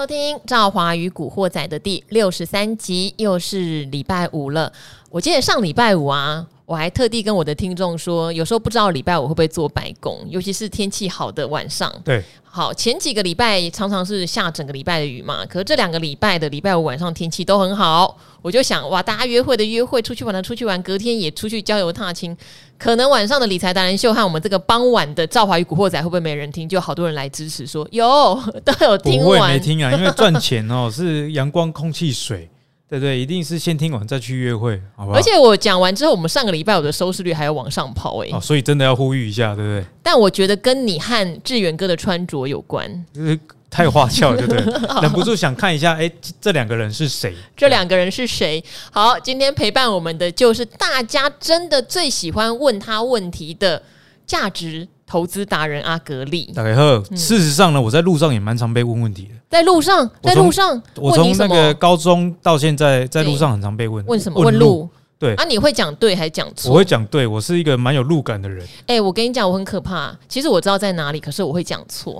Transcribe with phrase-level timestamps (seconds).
[0.00, 4.72] 收听《赵华与古惑仔》的第六十三集，又是礼拜五了。
[5.10, 11.92] 我记得上礼拜五啊，我还特地跟我的听众说，有时候不知道礼拜五会不会做白工，尤其是天气好的晚上。
[12.04, 22.36] 对，好，前几个礼拜常常是下整个礼拜的雨嘛，可是这两个礼拜的礼拜五晚上天气都很好，我就想哇，大家约会的约会，出去玩的出去玩，隔天也出去郊游踏青。
[22.78, 26.68] 可能晚上的理财达人秀和我们这个傍晚的赵华与古惑仔会不会没人听？
[26.68, 28.06] 就好多人来支持说有
[28.64, 32.48] 都有听完，不会没听啊，因为赚钱哦是阳光、空气、水。
[32.90, 35.16] 对对，一定是先听完再去约会，好不好？
[35.16, 39.84] 而且我讲完之后，我们上个礼拜我的收视率还要往上跑哎、欸，哦，所以真的要呼吁一下，对不对？
[40.02, 43.38] 但我觉得跟你和志远哥的穿着有关，就是
[43.70, 44.60] 太花俏了，对不对？
[45.02, 47.32] 忍不住想看一下，哎，这两个人是谁？
[47.56, 48.60] 这两个人是谁？
[48.90, 53.80] 好，今天陪伴我们的就是大家真的最喜欢问他问题的
[54.26, 56.52] 价值投资达人阿格力。
[56.54, 59.30] 大家好，事实上呢，我在路上也蛮常被问问题的。
[59.50, 64.06] 在路上，在路上，我从那个高中到现在，在路上很常被问。
[64.06, 64.40] 问什么？
[64.40, 64.88] 问路。
[65.18, 66.70] 对啊，你会讲对还是讲错？
[66.70, 68.64] 我会讲对，我是一个蛮有路感的人。
[68.86, 70.16] 哎，我跟你讲，我很可怕。
[70.28, 72.16] 其实我知道在哪里，可是我会讲错。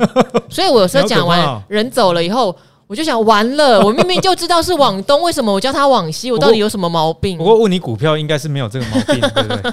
[0.51, 2.55] 所以我有时候 讲完，人走了以后，
[2.91, 3.81] 我就想完了。
[3.87, 6.33] 我明明就知道是往东，为什么我叫他往西？
[6.33, 7.39] 我到底有什么毛病？
[7.39, 9.73] 不过问你股票，应该是没有这个毛病， 对不对？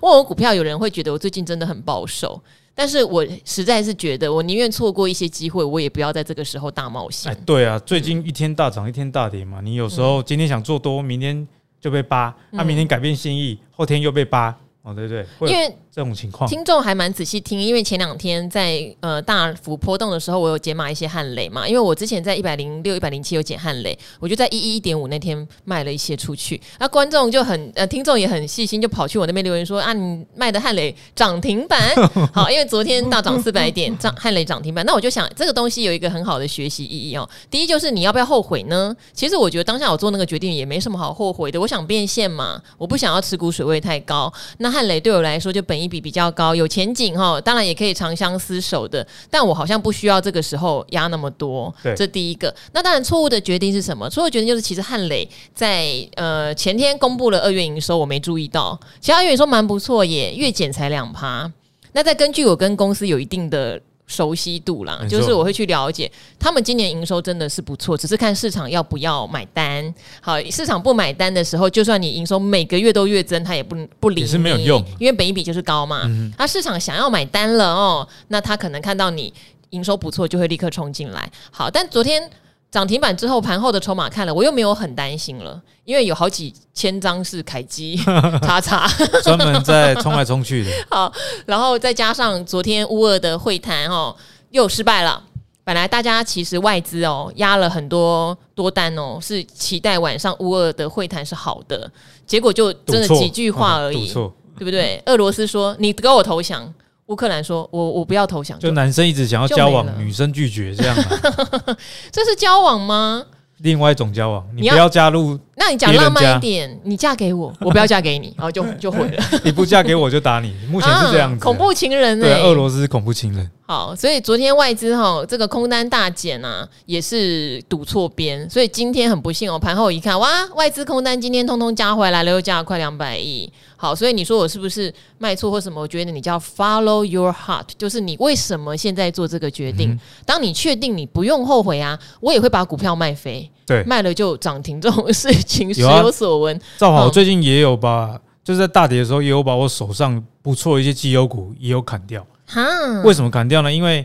[0.00, 2.40] 问我股票，有人会觉得我最近真的很保守。
[2.74, 7.30] 但是我实在是觉得，我宁愿错过一些机会，我也不要在这个时候大冒险。
[7.30, 9.60] 哎，对啊，最近一天大涨，一天大跌嘛。
[9.62, 11.46] 你有时候今天想做多，明天
[11.78, 14.56] 就被扒，他明天改变心意，后天又被扒。
[14.80, 31.80] 哦，对对，因为这种情况，听众还蛮仔细听，因为前两天在呃大幅波动的时候，我有解码一些汉雷嘛，因为我之前在一百零六、一百零七有减汉雷，我就在一一一点五那天卖了一些出去，那观众就很呃，听众也很细心，就跑去我那边留言说啊，你卖的汉雷涨停板，
[32.34, 37.26] 好，因为昨天大涨四百点，涨汉雷涨停板，那我就想这个东西有一个很好的学习意义哦。
[37.48, 38.94] 第一就是你要不要后悔呢？
[39.14, 44.74] 其实我觉得当下我做那个决定也没什么好后悔的，我想变现嘛，我不想要持股水位太高，那。
[44.74, 51.72] 汉雷对我来说就本益比比较高，有前景哈，当然也可以长相厮守的，但我好像不需要这个时候压那么多。
[51.82, 52.54] 对，这第一个。
[52.72, 54.08] 那当然错误的决定是什么？
[54.08, 61.52] 错误决定就是其实汉磊在呃前天公布了二月营收，我没注意到，其他月营收蛮不错耶，月减才两趴。
[61.92, 63.80] 那再根据我跟公司有一定的。
[64.06, 69.94] 熟悉度啦，就是我会去了解他们今年营收真的是不错，只是看市场要不要买单。
[70.20, 76.08] 好，市场不买单的时候，就算你营收每个月都月增，它也不不理你，是没有用，因为本一比就是高嘛。
[76.36, 79.32] 它市场想要买单了哦，那他可能看到你
[79.70, 81.30] 营收不错，就会立刻冲进来。
[81.50, 82.30] 好，但昨天。
[82.74, 87.94] 涨停板之后，盘后的筹码看了，我又没有很担心了，因为有好几千张是凯基
[88.42, 88.84] 叉叉，
[89.22, 90.70] 专门在冲来冲去的。
[90.90, 91.12] 好，
[91.46, 94.12] 然后再加上昨天乌俄的会谈哦，
[94.50, 95.22] 又失败了。
[95.62, 101.88] 本来大家其实外资哦压了很多多单哦，是期待晚上乌俄的会谈是好的，
[102.26, 104.12] 结果就真的几句话而已，
[104.58, 105.00] 对不对？
[105.06, 106.74] 俄罗斯说你给我投降。
[107.06, 111.76] 乌克兰说：“我我不要投降。”就男生一直想要交往，女生拒绝，这样啊？
[112.10, 113.22] 这是交往吗？
[113.58, 115.38] 另外一种交往，你不要加入。
[115.56, 119.24] 那你讲浪漫一点，你嫁给我，我不要嫁给你，然后就就毁了。
[119.44, 121.44] 你不嫁给我就打你，目前是这样子。
[121.44, 122.26] 恐怖情人呢？
[122.26, 123.48] 对，俄罗斯恐怖情人。
[123.66, 133.50] 好，所以昨天外资哈这个空单大减啊，也是赌错边，所以今天很不幸哦，盘后一看，哇，外资空单今天通通加回来了，又加了快两百亿。
[133.74, 135.80] 好，所以你说我是不是卖错或什么？
[135.80, 139.98] 我觉得你叫 follow your heart，就是你为什么现在做这个决定？
[140.26, 143.50] 当你确定你不用后悔啊，我也会把股票卖飞。
[143.64, 146.60] 对，卖了就涨停这种事情 时有所闻。
[146.76, 152.22] 赵华，我最近也有把，就是在大跌的时候，也有把我手上不错的一些绩优股也有砍掉。
[152.46, 152.62] 哈，
[153.04, 153.72] 为什么砍掉呢？
[153.72, 154.04] 因为，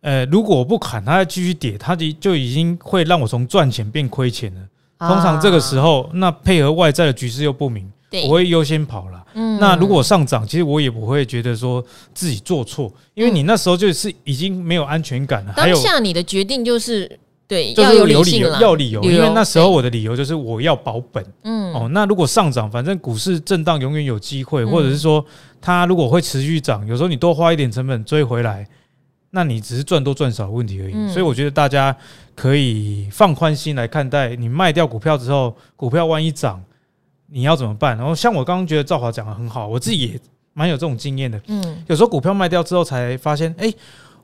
[0.00, 4.60] 呃，如果我不砍，它继续跌，它就就已经会让我从赚钱变亏钱了。
[5.08, 7.90] 通常这个时候，那配合外在的局势又不明，
[8.26, 9.24] 我会优先跑了。
[9.34, 11.84] 嗯，那如果上涨，其实我也不会觉得说
[12.14, 15.52] 自己做错，因为你那时候就是已经没有安全感了。
[15.56, 17.18] 当下你的决定就是。
[17.48, 21.24] 对，就是有理由，要理由，因为那时候我的理由就是我要保本。
[21.44, 25.24] 嗯，哦，那如果上涨，反正股市震荡永远有机会，或者是说
[25.58, 28.68] 它如果会持续涨，有时候你多花一点成本追回来，
[29.30, 31.10] 那你只是赚多赚少的问题而已。
[31.10, 31.96] 所以我觉得大家
[32.34, 36.62] 可以放宽心来看待，你卖掉股票之后，股票万一涨，
[37.28, 37.96] 你要怎么办？
[37.96, 40.20] 然后像我刚刚觉得赵华讲的很好，我自己也
[40.52, 41.40] 蛮有这种经验的。
[41.46, 43.72] 嗯，有时候股票卖掉之后才发现，哎。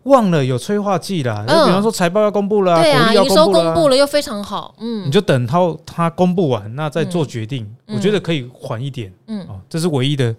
[0.05, 10.35] 忘了有催化剂啦，就比方说财报要公布了，对啊，营收公布了又非常好，嗯，你就等它它公布完，那再做决定，我觉得可以缓一点，嗯，哦，这是唯一的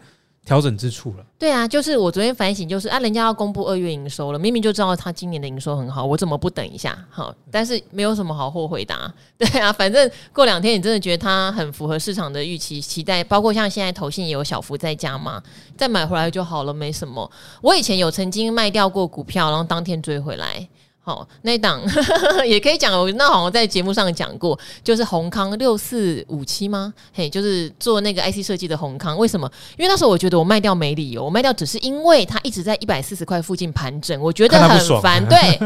[0.46, 1.26] 调整之处了。
[1.40, 6.98] 对啊，就是我昨天反省，就是啊，人家要公布二月营收了，明明就知道他今年的营收很好，我怎么不等一下？
[7.10, 9.12] 好，但是没有什么好后悔的啊。
[9.38, 15.42] 对啊，反正过两天你真的觉得它很符合市场的预期期待，包括像现在投信也有小幅在加嘛，
[15.76, 17.30] 再买回来就好了，没什么。
[17.62, 20.68] 我以前有曾经卖掉过股票，然后当天追回来。
[21.08, 21.80] 好，那一档
[22.48, 26.92] 也可以讲，我那好像在节目上讲过，就是宏康六四五七吗？
[27.14, 29.16] 嘿，就是做那个 IC 设计的宏康。
[29.16, 29.48] 为什么？
[29.78, 35.24] 因为那时候我觉得我卖掉没理由，我卖掉只是因为它一直在一百四十块附近盘整，我觉得很烦。
[35.30, 35.60] 对，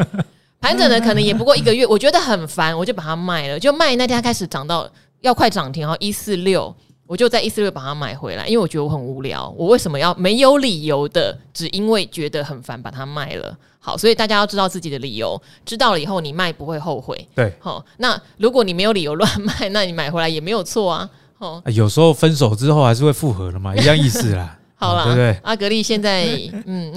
[0.59, 3.57] 盘整的可能也不过一个月，我觉得很烦，我就把它卖了。
[3.57, 4.85] 就卖那天它开始涨到
[5.21, 6.75] 要快涨停，然后一四六，
[7.07, 13.57] 我就在一四六把它买回来，因为我觉得我很无聊，我为什么要没有理由的，只因为觉得很烦把它卖了。
[13.89, 17.27] 好，所以大家要知道自己的理由，知道了以后你卖不会后悔。
[17.33, 21.09] 对，好，那如果你没有理由乱卖，那你买回来也没有错啊。
[21.39, 24.58] 哦，有时候分手之后还是会复合的嘛，一样意思啦。
[24.81, 25.37] 好了，对不对？
[25.43, 26.25] 阿格力现在，
[26.65, 26.89] 嗯，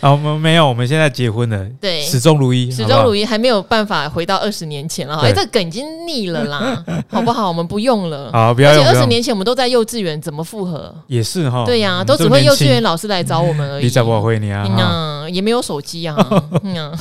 [0.00, 5.16] 啊， 我们没有，我们现在结婚了，对，始终如一，始终如一，还没有办法回到二十年前了。
[5.20, 7.48] 哎，这梗已经腻了啦， 好不好？
[7.48, 8.30] 我们不用了。
[8.32, 8.84] 好，不要用。
[8.84, 10.94] 而且二十年前我们都在幼稚园，怎么复合？
[11.06, 11.64] 也是哈。
[11.64, 13.84] 对呀，都只会幼稚园老师来找我们而已。
[13.84, 14.66] 你怎么会你啊？
[14.68, 16.14] 嗯，也没有手机啊。
[16.62, 16.94] 嗯，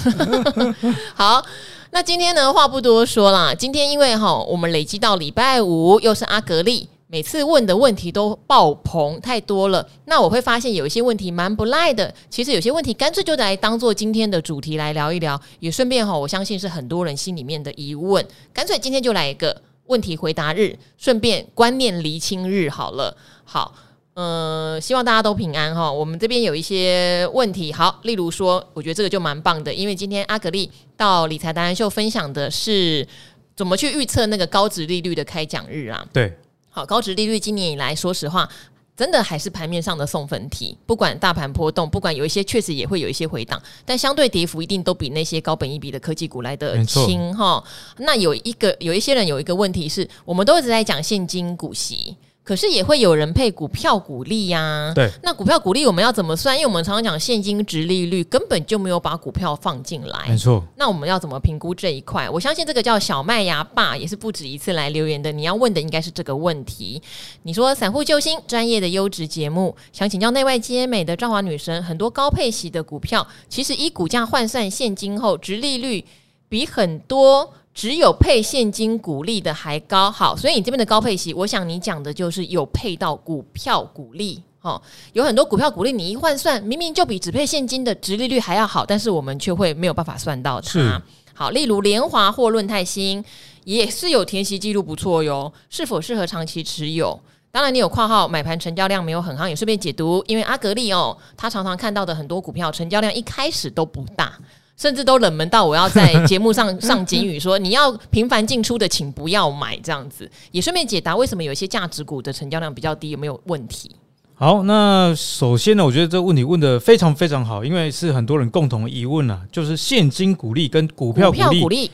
[1.14, 1.44] 好，
[1.92, 3.54] 那今天呢，话不多说啦。
[3.54, 6.88] 今天因为哈，我们累积到礼拜五，又是阿格力。
[7.08, 12.12] 每次问的问题都爆棚太多了，那我会发现有一些问题蛮不赖的。
[12.32, 18.26] 其实有些问题干脆就来当做今天的主题来聊一聊，也顺便哈，我相信是很多人心里面的疑问。
[18.52, 23.16] 干脆今天就来一个问题回答日，顺便观念厘清日好了。
[23.44, 23.76] 好，
[24.16, 25.92] 呃，希望大家都平安哈。
[25.92, 33.08] 我们这边有一些问题，好，例如说，我觉得这个就蛮棒的，因为今天阿格力到理财达人秀分享的是
[33.56, 36.04] 怎么去预测那个高值利率的开奖日啊？
[36.12, 36.36] 对。
[36.76, 38.50] 好，高值利率今年以来，说实话，
[38.98, 40.78] 真的还是盘面上的送分题。
[40.86, 47.64] 不管大盘波动，不管有一些确实也会有一些回档，但相对跌幅一定都比那些高本益比的科技股来得轻哈。
[48.00, 52.18] 那有一个有一些人有一个问题是，我们都一直在讲现金股息。
[52.46, 56.56] 可是也会有人配股票股利呀、啊，对，那股票股利我们要怎么算？
[56.56, 60.64] 因为我们常常讲现金值利率根本就没有把股票放进来，没错。
[60.78, 62.30] 那我们要怎么评估这一块？
[62.30, 65.32] 我相信这个叫小麦芽爸也是不止一次来留言的。
[65.32, 67.02] 你要问的应该是这个问题。
[67.42, 76.06] 你说散户救星专业的优质节目，想请教内外皆美的赵华女神，很多高配息的股票，其实以股价换算现金后，值利率
[76.48, 77.52] 比很多。
[77.76, 84.82] 只有配现金股利的还高，好，所以你这边的高配息，我想你讲的就是有配到股票股利，哦，
[85.12, 91.02] 有很多股票股利，你一换算，明明就比只配现金的值利率还要好，但是我们却会没有办法算到它。
[91.34, 93.22] 好，例如联华或润泰新
[93.66, 97.20] 也是有填息记录不错哟，是否适合长期持有？
[97.52, 104.34] 当然，你有括号买盘成交量没有很好，也顺便解读，因为阿格力哦，他常常看到的很多股票成交量一开始都不大。
[104.78, 110.30] 甚至都冷门到我要在节目上 上警语说，你要频繁进出的，请不要买这样子。
[110.52, 113.96] 也顺便解答为什么有一些价值股的成交量比较低，有没有问题？
[114.34, 121.90] 好，那首先呢，我觉得这个问题问得非常非常好，因为是很多人共同的疑问啊，就是现金股利跟股票股利，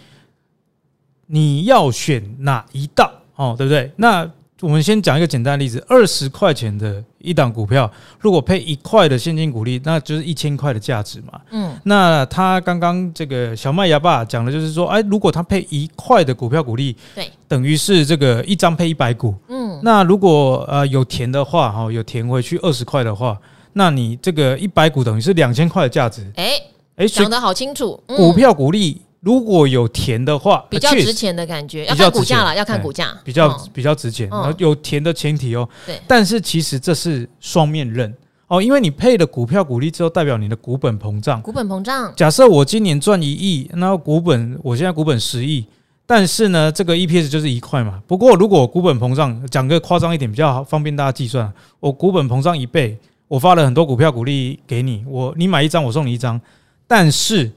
[1.28, 3.92] 你要选哪一道哦，对不对？
[3.96, 4.28] 那
[4.62, 11.40] 我们先讲一个简单的例子，二十块钱的一档股票，如果配一块的现金股利，那就是一千块的价值嘛。
[11.52, 19.36] 嗯，那他刚刚这个小麦芽爸讲的就是说，哎，如果他配一块的股票股利，对，等于是这个一张配一百股。
[19.48, 23.38] 嗯，那如果呃有填的话，哈，有填回去二十块的话，
[23.74, 26.30] 那你这个一百股等于是两千块的价值。
[26.36, 26.52] 哎
[26.96, 29.02] 哎，讲得好清楚，股票股利。
[29.22, 34.28] 如果有填的话，比较值钱的感觉，要看股价了，要看股价，比较比较值钱。
[34.30, 36.02] 然后有填的前提哦，对。
[36.08, 38.12] 但是其实这是双面刃
[38.48, 41.40] 哦，因为你配了股票股利之后，代表你的股本膨胀。
[41.40, 42.12] 股本膨胀。
[42.16, 45.64] 假设我今年赚一亿，那股本我现在股本十亿，
[46.08, 48.02] 但是呢，这个 EPS 就是一块嘛。
[48.08, 52.98] 不过如果股本膨胀，讲个夸张一点，比较好方便大家计算，我股本膨胀一倍，
[53.28, 56.42] 我发了很多股票股利给你，我你买一张我送你一张，
[56.88, 57.52] 但是。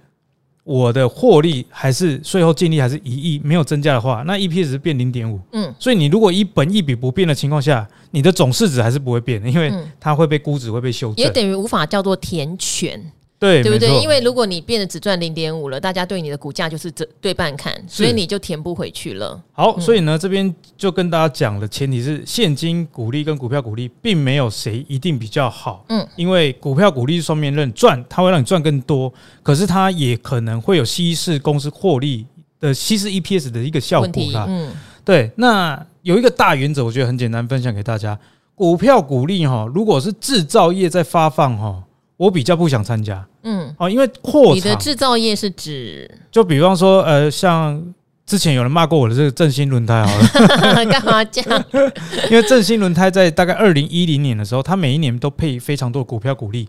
[0.64, 5.38] 我的获利还是税后净利还是一亿，没有增加的话，那 EPS 变零点五。
[5.52, 13.12] 嗯，所以你如果以本一笔不变的情况下，你的总市值还是不会变的，因为它会被估值会被修正，也等于无法叫做填权。
[13.44, 14.00] 对，对不对？
[14.00, 19.38] 因为如果你变得只赚零点五了，大家对你的股价就是这对半看，所以你就填不回去了。
[19.52, 25.84] 好，所以呢，这边就跟大家讲的前提是现金股利跟股票股利并没有谁一定比较好。
[25.90, 32.24] 嗯，因为股票股利是双面刃，赚它会让你赚更多，可是它也可能会有稀释公司获利
[32.58, 34.46] 的稀释 EPS 的一个效果啦。
[34.48, 34.72] 嗯，
[35.04, 35.30] 对。
[35.36, 38.18] 那有一个大原则，我觉得很简单，分享给大家。
[38.54, 41.82] 股票股利哈，如果是制造业在发放哈，
[42.16, 43.26] 我比较不想参加。
[43.42, 47.82] 嗯，哦，因为扩，你的制造业是指，就比方说，呃，像
[48.26, 51.64] 之前有人骂过我的这个正新轮胎，好了， 干嘛这样？
[52.30, 56.68] 因为正新轮胎在大概二零一零年的时候，它每一年都配非常多的股票股利，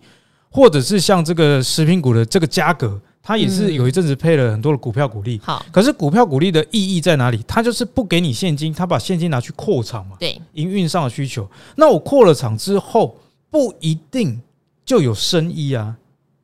[0.49, 2.99] 或者是像这个食品股的这个价格。
[3.27, 7.43] 它也是有一阵子配了很多的股票股利，好，可是股票股利的意义在哪里？
[7.47, 11.49] 它就是不给你现金，它把现金拿去扩厂嘛，对，营运上的需求。
[11.75, 13.17] 那我扩了厂之后，
[13.49, 14.39] 不一定
[14.86, 15.98] 就有生意啊。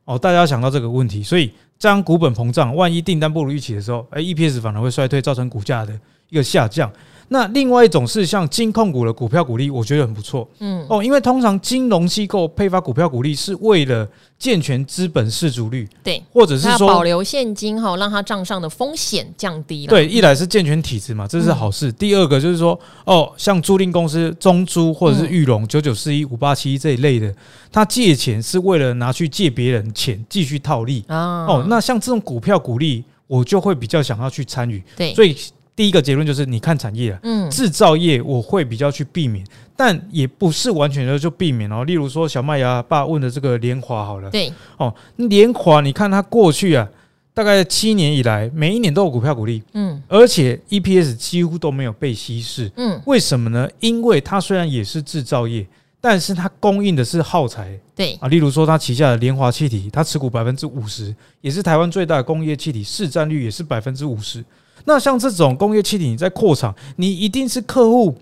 [0.04, 6.92] 哦，大家想到这个问题，所以这样股本膨胀，万一订单不如预期的时候，哎，EPS 反而会衰退，造成股价的一个下降。
[7.32, 10.46] 那另外一种是像金控股的股票股利，我觉得很不错。
[10.58, 14.06] 嗯哦，因为通常金融机构配发股票股利是为了
[14.38, 19.90] 健全资本市足率，对，或者是说保留现金哈，让它账上的风险降低了。
[19.90, 21.88] 对，一来是健全体制嘛，这是好事。
[21.88, 27.34] 嗯、第二个就是说，哦，像租赁公司中租或者是玉龙九九四一五八七一这一类的，
[27.72, 31.46] 他借钱是为了拿去借别人钱继续套利啊。
[31.46, 34.82] 哦，那像这种股票股利，我就会比较想要去参与。
[34.94, 35.34] 对，所以。
[35.74, 39.42] 第一个结论就是，你看产业啊，嗯，制造业我会比较去避免，
[39.74, 41.82] 但也不是完全的就避免哦。
[41.84, 46.86] 例如说，小麦芽爸问的这个联华好了，对，哦，联华，你看它过去啊，
[47.32, 53.66] 大概七年以来，每一年都有股票股利，嗯，而且 EPS 几乎都没有被稀释，嗯，为什么呢？
[53.80, 55.66] 因为它虽然也是制造业，
[56.02, 58.12] 但是它供应的是耗材，对。
[58.20, 64.44] 啊，例如说它旗下的联华气体，它持股百分之五十，也是台湾最大的工业气体，市占率也是百分之五十。
[64.84, 68.18] 那像这种工业气体，你在扩厂，你一定是客户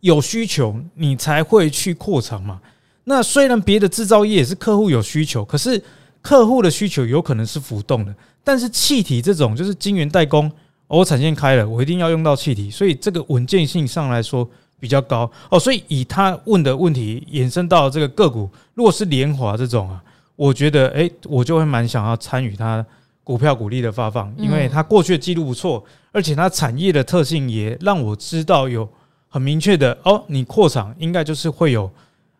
[0.00, 2.60] 有需求，你才会去扩厂嘛。
[3.04, 5.82] 那虽然别的制造业也是客户有需求，可是
[6.22, 8.14] 客户的需求有可能是浮动的。
[8.42, 10.50] 但是气体这种就是晶圆代工，
[10.86, 14.48] 我产线开了，我一定要用到气体，所以这个稳健性上来说
[14.80, 15.60] 比较高哦。
[15.60, 20.02] 所以以他问的问题延伸到这个个股，如果是联华这种啊，
[20.34, 22.84] 我觉得诶，我就会蛮想要参与它。
[23.28, 28.88] 股票股利的发放，因为它过去的记录不错，而且它产业的特性也让我知道有
[29.28, 31.90] 很明确的哦，你扩厂应该就是会有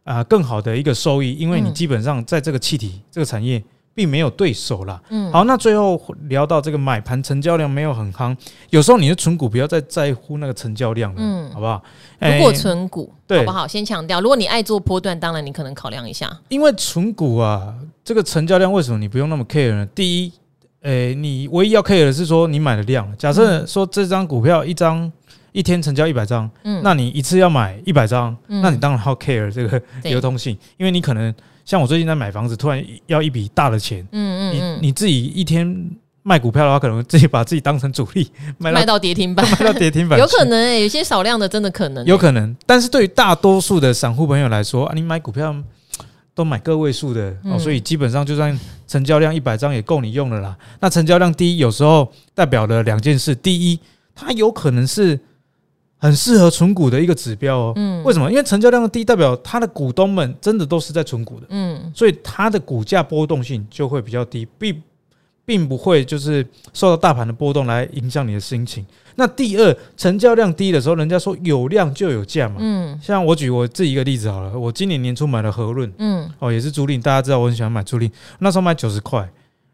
[0.04, 4.98] 啊更好的一个收益，因为你基本上在这个气体这个产业并没有对手啦。
[5.10, 8.34] 嗯，好，那最后聊到这个买盘成交量没有很夯，
[8.70, 11.82] 有时候你的存股不要再在乎那个成交量了，嗯，好不好？
[12.18, 13.68] 如果存股，对，好不好？
[13.68, 19.86] 先强调，如果你爱做波段，当然你可能考量一下，因为存股啊，这个成交量为什么你不用那么 care 呢？
[19.94, 20.32] 第一。
[20.82, 23.12] 诶、欸，你唯一要 care 的是说你买的量。
[23.18, 25.10] 假设说这张股票一张
[25.50, 35.90] 一天成交一百张，嗯，那你一次要买一百张，那你当然要 care 这个流通性，因为你可能像我最近在买房子，突然要一笔大的钱，嗯嗯，你你自己一天
[36.22, 42.56] 卖股票的话，可能自己把自己当成主力 卖卖到跌停板， 卖到跌停板，有可能诶、欸，有些少量的真的可能、欸，有可能。
[42.64, 45.56] 但是对于大多数的散户朋友来说啊，你买股票。
[46.38, 50.56] 都买个位数的哦，所以基本上就算成交量一百张也够你用了啦。
[50.78, 53.80] 那成交量低，有时候代表了两件事：第一，
[54.14, 55.18] 它有可能是
[55.96, 57.72] 很适合存股的一个指标哦。
[57.74, 58.30] 嗯，为什么？
[58.30, 61.46] 因为成交量的低，代表它的股东们真的都是在存股的。
[61.50, 64.80] 嗯，所以它的股价波动性就会比较低，并
[65.48, 68.84] 并不会就是受到大盘的波动来影响你的心情。
[69.14, 72.56] 那第二，成交量低的时候，人家说有量就有价嘛。
[72.58, 79.20] 嗯，像我举我自己一个例子好了，我今年年初买了和润，嗯，哦，也是租赁，大家知道我很喜欢买租赁，那时候买九十块，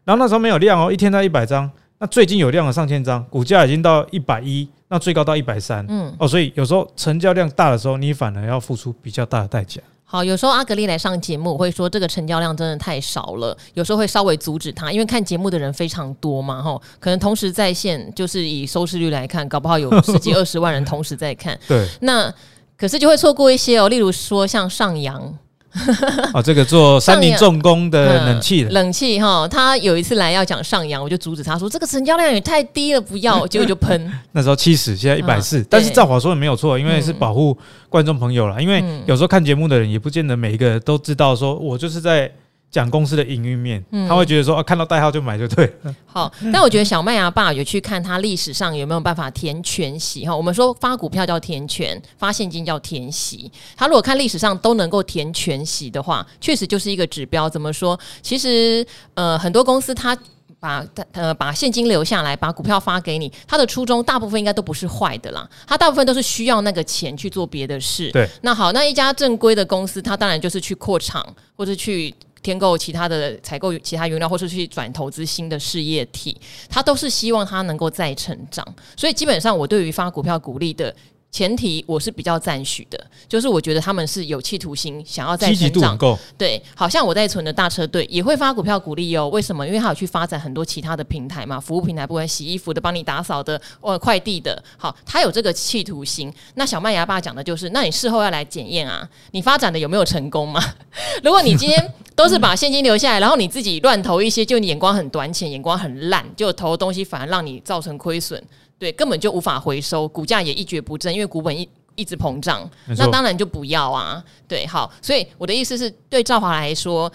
[0.05, 1.69] 然后那时候没有量哦，一天才一百张。
[1.99, 9.81] 那最近有量了上千张，股价已经到一百一，那最高到一百三，嗯，哦，所以有时候成交量大的时候，你反而要付出比较大的代价。
[10.07, 22.33] 好，有时候阿格丽来上节目，我会说这个成交量真的太少了，有时候会稍微阻止他，因为看节目的人非常多嘛，哈，可能同时在线，就是以收视率来看，搞不好有十几二十万人同时在看，对，那
[22.77, 25.37] 可是就会错过一些哦，例如说像上扬。
[26.33, 34.11] 哦，这个做三菱重工的冷气冷气哈，他有一次来要讲上扬，我就阻止他说这个成交量也太低了，不要， 结果就喷。
[34.31, 37.57] 那时候七十，现在一百四，但是赵华说的没有错，因为是保护
[37.89, 42.31] 观众朋友了，因为有时候看节目的人也不见得每一个都知道，说我就是在。
[42.71, 45.95] 讲公司的营运面，他会觉得说啊，看到代号就买就对了。
[46.05, 50.35] 好，但我觉得小麦芽爸有去看他历史上有没有办法填全息哈。
[50.35, 53.49] 我们说发股票叫填权，发现金叫填息。
[53.77, 57.49] 他如果看历史上都能够填全息的话，确实就是一个指标。
[57.49, 57.97] 怎么说？
[58.21, 60.17] 其实呃，很多公司他
[60.59, 65.49] 把呃把现金留下来，把股票发给你，他的初衷大部分应该都不是坏的啦。
[65.65, 68.11] 他大部分都是需要那个钱去做别的事。
[68.11, 68.27] 对。
[68.41, 72.13] 那好，那一家正规的公司，他当然就是去扩厂或者去。
[72.45, 78.63] 添购其他的采购其他原料，或是去转投资新的事业体，他都是希望他能够再成长。
[78.95, 80.95] 所以基本上，我对于发股票鼓励的
[81.35, 85.97] 前提我是比较赞许的，就是我觉得他们是有企图心，想要再成长。
[86.37, 89.27] 对，好像我在存的大车队也会发股票鼓励哦。
[89.27, 89.67] 为什么？
[89.67, 96.33] 因为他有去发展很多其他的平台嘛，服务平台，不管洗衣服的、帮你打扫的、呃快递的，好，他有这个企图心。
[96.53, 100.63] 那小麦芽爸讲的就是，那你事后要来检验啊，你发展的有没有成功嘛？
[101.21, 108.41] 如果你今天都是把现金留下来，然后你自己乱投一些，就你眼光很短浅，眼光很烂，就投的东西反而让你造成亏损。
[108.85, 114.23] 对，根本就无法回收，股价也一蹶不振，因为股本一一直膨胀，那当然就不要啊。
[114.47, 117.11] 对，好，所以我的意思是对兆华来说，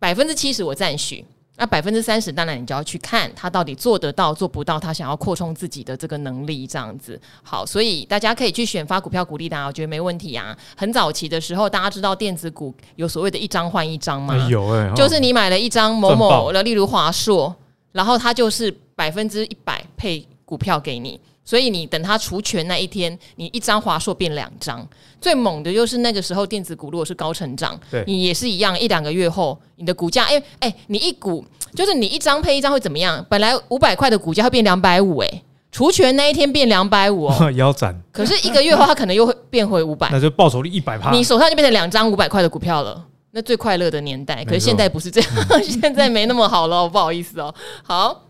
[0.00, 1.24] 百分之七十我赞许，
[1.58, 7.20] 那百分之三十当然你就要去看他到底做得到做不到，他想要扩充自己的这个能力这样子。
[7.44, 10.58] 好，所以大家可以去选发股票股利的，我觉得没问题啊。
[10.76, 14.34] 很早期的时候，大家知道电子股有所谓的一张换一张吗？
[14.50, 17.54] 有哎、欸，就是你买了一张某某的，例如华硕，
[17.92, 20.26] 然后它就是百分之一百配。
[20.52, 24.86] 股票给你，所以你等它除权那一天，你一张华硕变两张。
[25.18, 31.42] 最猛的就是那个时候电子股如果是高成长，对你也是一样，一两个月后你的股价，哎、欸、哎、欸，你一股
[31.74, 33.24] 就是你一张配一张会怎么样？
[33.30, 37.98] 本来五百块的股价会变两百五，哎，除权那一天变两百五哦， 腰斩。
[38.12, 43.02] 可是一个月后它可能又会变回五百，那就报酬率一百趴，你手上就变成两张五百块的股票了。
[43.30, 47.54] 那最快乐的年代，可是现在不是这样，嗯、 现在没那么好了，不好意思哦。
[47.82, 48.20] 好。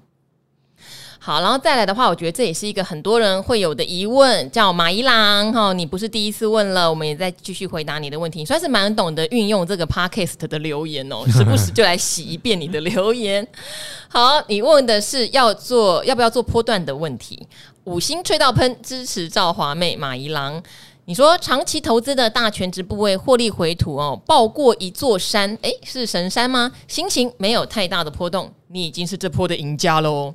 [1.24, 13.46] 好，然后再来的话，我觉得这也是一个很多人会有的疑问，叫马一郎哈，你不是第一次问了，我们也在继续回答你的问题，算是蛮懂得运用这个 podcast 的留言哦，时不时就来洗一遍你的留言。
[14.08, 17.46] 好，你问的是要做要不要做波段的问题，
[17.84, 20.60] 五星吹到喷，支持赵华妹马一郎，
[21.04, 26.72] 你说长期投资的大权值部位获利回吐哦，爆过一座山，诶，是神山吗？
[26.88, 30.34] 心情没有太大的波动，你已经是这波的赢家喽。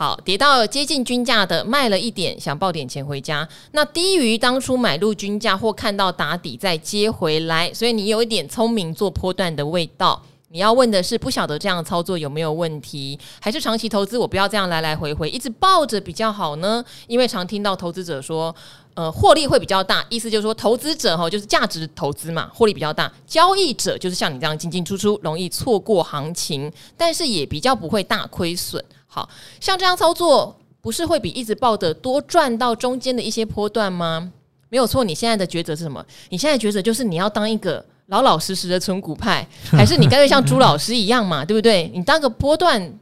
[0.00, 3.46] 好，跌到接近均价的卖了一点，想抱点钱回家。
[3.72, 10.22] 那低于当初买入均价或看到打底再接回来，所以你有一点聪明做波段的味道。
[10.48, 16.82] 你要问的是，不晓得这样操作有没有问题，还是长期投资我不要这样来来回回一直抱着比较好呢？
[17.06, 18.56] 因为常听到投资者说，
[18.94, 23.12] 呃，获利会比较大，意思就是说投资者哈就是价值投资嘛，获利比较大。
[23.26, 28.82] 交易者就是像你这样进进出出，容易错过行情，但是也比较不会大亏损。
[29.12, 34.32] 好像这样操作，不是会比一直抱的多赚到中间的一些波段吗？
[34.68, 36.02] 没有错，你现在的抉择是什么？
[36.28, 41.44] 你现在抉择就是你要当一个老老实实的存股派，还是你干脆像朱老师一样嘛？
[41.44, 41.90] 对不对？
[41.92, 42.98] 你当个波段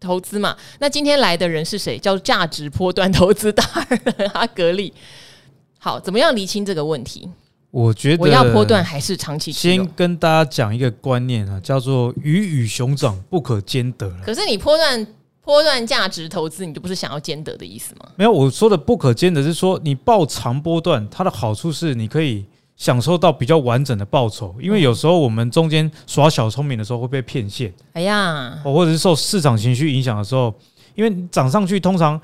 [0.00, 0.56] 投资嘛？
[0.78, 1.98] 那今天来的人是谁？
[1.98, 4.94] 叫价值波段投资大人阿格力。
[5.78, 7.28] 好，怎么样厘清这个问题？
[7.70, 9.52] 我觉得我要波段还是长期？
[9.52, 14.10] 先跟大家讲一个观念啊，叫做鱼与熊掌不可兼得。
[14.24, 15.06] 可是你波段。
[15.50, 18.08] 波段价值投资，你就不是想要兼得的意思吗？
[18.14, 24.54] 没有，我说的不可兼得是说，你报长波段，它的好处是你可以享受到比较完整的报酬。
[24.60, 30.54] 因为有时候我们中间耍小聪明的时候会被骗线，哎呀，或者是受市场情绪影响的时候，
[30.94, 32.20] 因为涨上去，通常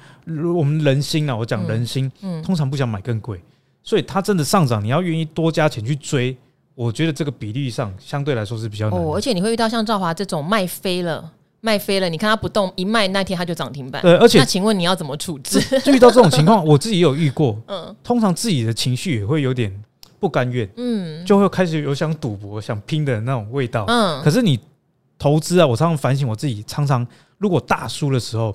[0.54, 3.42] 我们人心啊，我讲人心，嗯，通常不想买更贵，
[3.82, 6.36] 所以它真的上涨，你要愿意多加钱去追，
[6.76, 9.00] 我觉得这个比例上相对来说是比较难。
[9.00, 11.32] 哦，而且你会遇到像赵华这种卖飞了。
[11.60, 14.00] 卖飞了，你看它不动，一卖那天它就涨停板。
[14.02, 15.60] 对，而且那请问你要怎么处置？
[15.90, 17.60] 遇到这种情况，我自己也有遇过。
[17.66, 19.72] 嗯，通常自己的情绪也会有点
[20.20, 23.84] 不甘愿，嗯，就会开始有想赌博、想拼的那种味道。
[23.88, 24.58] 嗯，可是你
[25.18, 27.06] 投资啊，我常常反省我自己，常常
[27.38, 28.54] 如果大输的时候，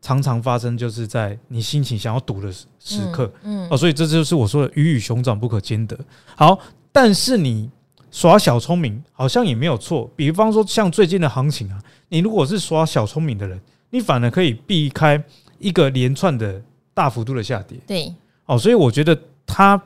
[0.00, 3.30] 常常发生就是在你心情想要赌的时刻。
[3.42, 5.98] 嗯，嗯哦，所以这就是我说的鱼与熊掌不可兼得。
[6.36, 6.58] 好，
[6.92, 7.70] 但是你
[8.14, 10.08] 耍小聪明好像也没有错。
[10.14, 11.82] 比方说像最近的行情啊。
[12.08, 15.20] 你如果是耍小聪明的人，你反而可以避开
[15.58, 17.76] 一个连串的大幅度的下跌。
[17.88, 18.14] 对，
[18.46, 19.76] 哦，所以我觉得他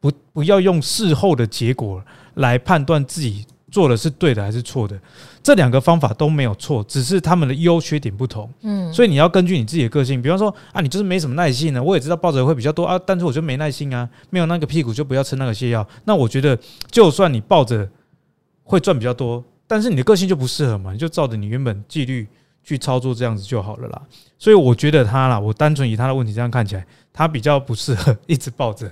[0.00, 2.02] 不不要用事后的结果
[2.34, 4.98] 来判断自己做的是对的还是错的，
[5.42, 8.50] 这两个方法都没有错，只是他们的优缺点不同。
[8.62, 15.86] 嗯，所以你要根据你自己的个性，比方说啊，你就是没什么耐性呢，我也知道抱着会比较多啊，但是我就没耐心啊，没有那个屁股就不要吃那个泻药。
[16.04, 16.58] 那我觉得，
[16.90, 17.88] 就算你抱着
[18.64, 19.42] 会赚比较多。
[19.66, 22.26] 但是你的个性就不适合嘛，你就照着你原本纪律
[22.64, 24.02] 去操作这样子就好了啦。
[24.36, 28.90] 所以我觉得他啦，我单纯以他的问题这样看起来，他比较不适合一直抱着，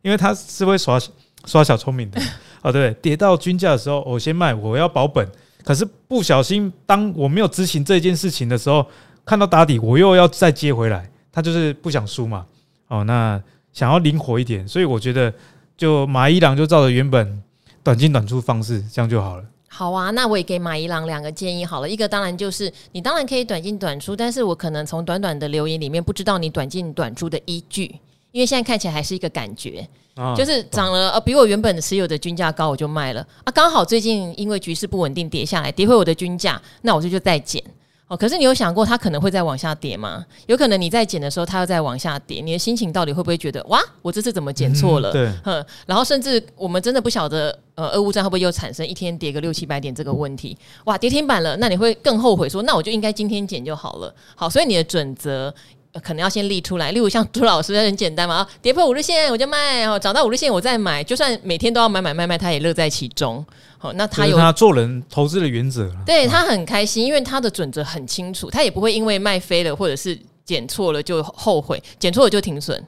[0.00, 0.98] 因为他是会耍
[1.44, 2.18] 耍小聪明的。
[2.64, 5.28] 啊，对，跌到均价的时候，我先卖，我要保本。
[5.62, 8.86] 可是不小心，当我没有执行这件事情的时候，
[9.22, 11.06] 看到打底，我又要再接回来。
[11.30, 12.46] 他就是不想输嘛。
[12.88, 13.38] 哦，那
[13.74, 15.30] 想要灵活一点，所以我觉得
[15.76, 17.42] 就马一郎就照着原本
[17.82, 19.44] 短进短出方式，这样就好了。
[19.68, 21.90] 好啊，那我也给马一郎两个建议好了。
[21.90, 27.84] 一个当然就是你当然可以短进短出，但是我可能从短短的留言里面不知道你短进短出的依据，
[28.32, 33.50] 因为现在看起来还是一个感觉，啊、就是涨了呃比我原本持有的均价高，我就卖了啊。
[33.52, 37.62] 刚好最近因为局势不稳定跌下来，跌回我的均价，那我这就再减。
[38.06, 40.24] 哦，可是你有想过它可能会再往下跌吗？
[40.46, 45.10] 有可能你在减的时候，它又再往下跌，你的心情到底会不会觉得哇，我这次怎么减错了？
[45.10, 50.56] 嗯、对，然后甚至我们真的不晓得，呃，俄乌战会不会又产生一天跌个六七百点这个问题？
[50.84, 54.14] 哇，跌停板了，那你会更后悔说，那我就应该今天减就好了。
[54.36, 55.52] 好，所以你的准则。
[56.02, 63.44] 可能要先立出来，例如像朱老师，很简单嘛，跌破五日线我就卖，哦，涨到五日线我再买，就算每天都要买买卖卖，他也乐在其中。
[63.78, 72.82] 好，那他有他做人投资的原则，对他很开心，因为他的准则很清楚，他也不会因为卖飞了或者是减错了就后悔，减错了就停损。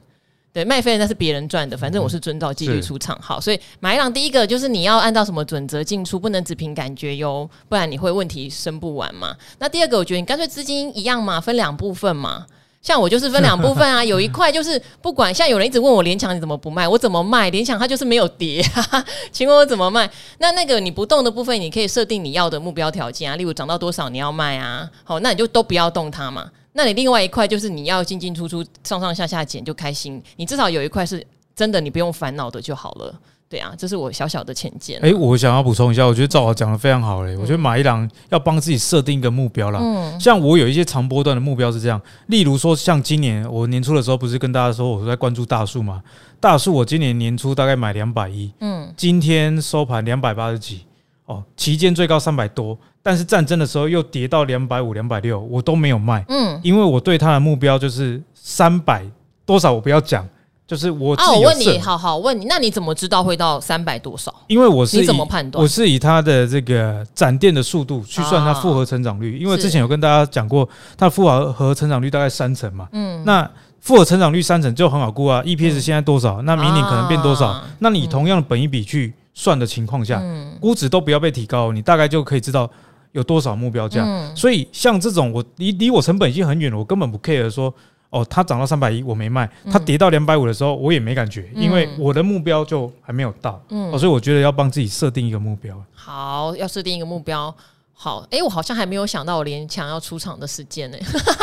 [0.51, 3.15] 对，卖飞了那是别人赚的，反正我是遵照纪律出场。
[3.21, 9.35] 好，所以买一档第一个就是你要按照什么准则进出，不能只凭感觉哟，不然你会问题生不完嘛。
[9.59, 12.47] 那第二个，我觉得你干脆资金一样嘛，分两部分嘛。
[12.87, 17.49] 像我就是分两部分啊， 有一块就是不管，像有人一直问我联强你怎么不卖，我怎么卖？
[17.49, 20.09] 联强它就是没有跌，哈哈，请问我怎么卖？
[20.37, 26.49] 那那个你不动的部分，你可以设定你要的目标条件啊，例如涨到多少你要卖啊，好，那你就都不要动它嘛。
[26.71, 31.21] 那你另外一块就是你要进进出出、上上下下减就开心，你至少有一块是
[31.53, 33.13] 真的，你不用烦恼的就好了。
[33.49, 34.99] 对啊，这是我小小的浅见。
[35.01, 37.33] 哎，我想要补充一下，我觉得赵华讲的非常好嘞。
[37.33, 39.79] 嗯、我觉得马一郎要帮自己设定一个目标啦。
[39.81, 46.03] 嗯，像我有一些长波段的目标是这样，例如说，像今年我年初的时候，不是跟大家说我在关注大树嘛？
[46.41, 50.81] 大树我今年年初大概买两百一，嗯，今天收盘两百八十几，
[51.25, 59.05] 哦，期间最高三百多，但是战争的时候又跌到两百五、两百六，我都没有卖，嗯，因为我对它的目标就是三百
[59.45, 60.27] 多少，我不要讲。
[60.67, 64.33] 就是我啊，我问你，好好问你，那你怎么知道会到三百多少？
[64.47, 65.63] 因为我是你怎么判断？
[65.63, 72.89] 我是以它的这个展店的速度去算它复合成长率，因为之前有跟大家讲过，它的复合和成长率大概三成嘛。
[72.91, 73.49] 嗯，那
[73.79, 76.41] 复合成长率三成就很好估啊，EPS 现在多少？
[76.41, 77.63] 那明年可能变多少？
[77.79, 80.21] 那你同样的本一笔去算的情况下，
[80.59, 82.69] 估值都不要被提高，你大概就可以知道
[83.13, 84.05] 有多少目标价。
[84.35, 87.73] 所以像这种，我离离我成本已经很远了，我根本不 care 说。
[88.09, 93.61] 哦，它涨到三百一，我没卖；它跌到两百五的时候，我也没感觉，因为我的目标就还没有到。
[93.69, 95.77] 嗯，哦，所以我觉得要帮自己设定一个目标。
[95.93, 97.53] 好，要设定一个目标。
[97.93, 100.97] 好，哎，我好像还没有想到我连强要出场的时间呢。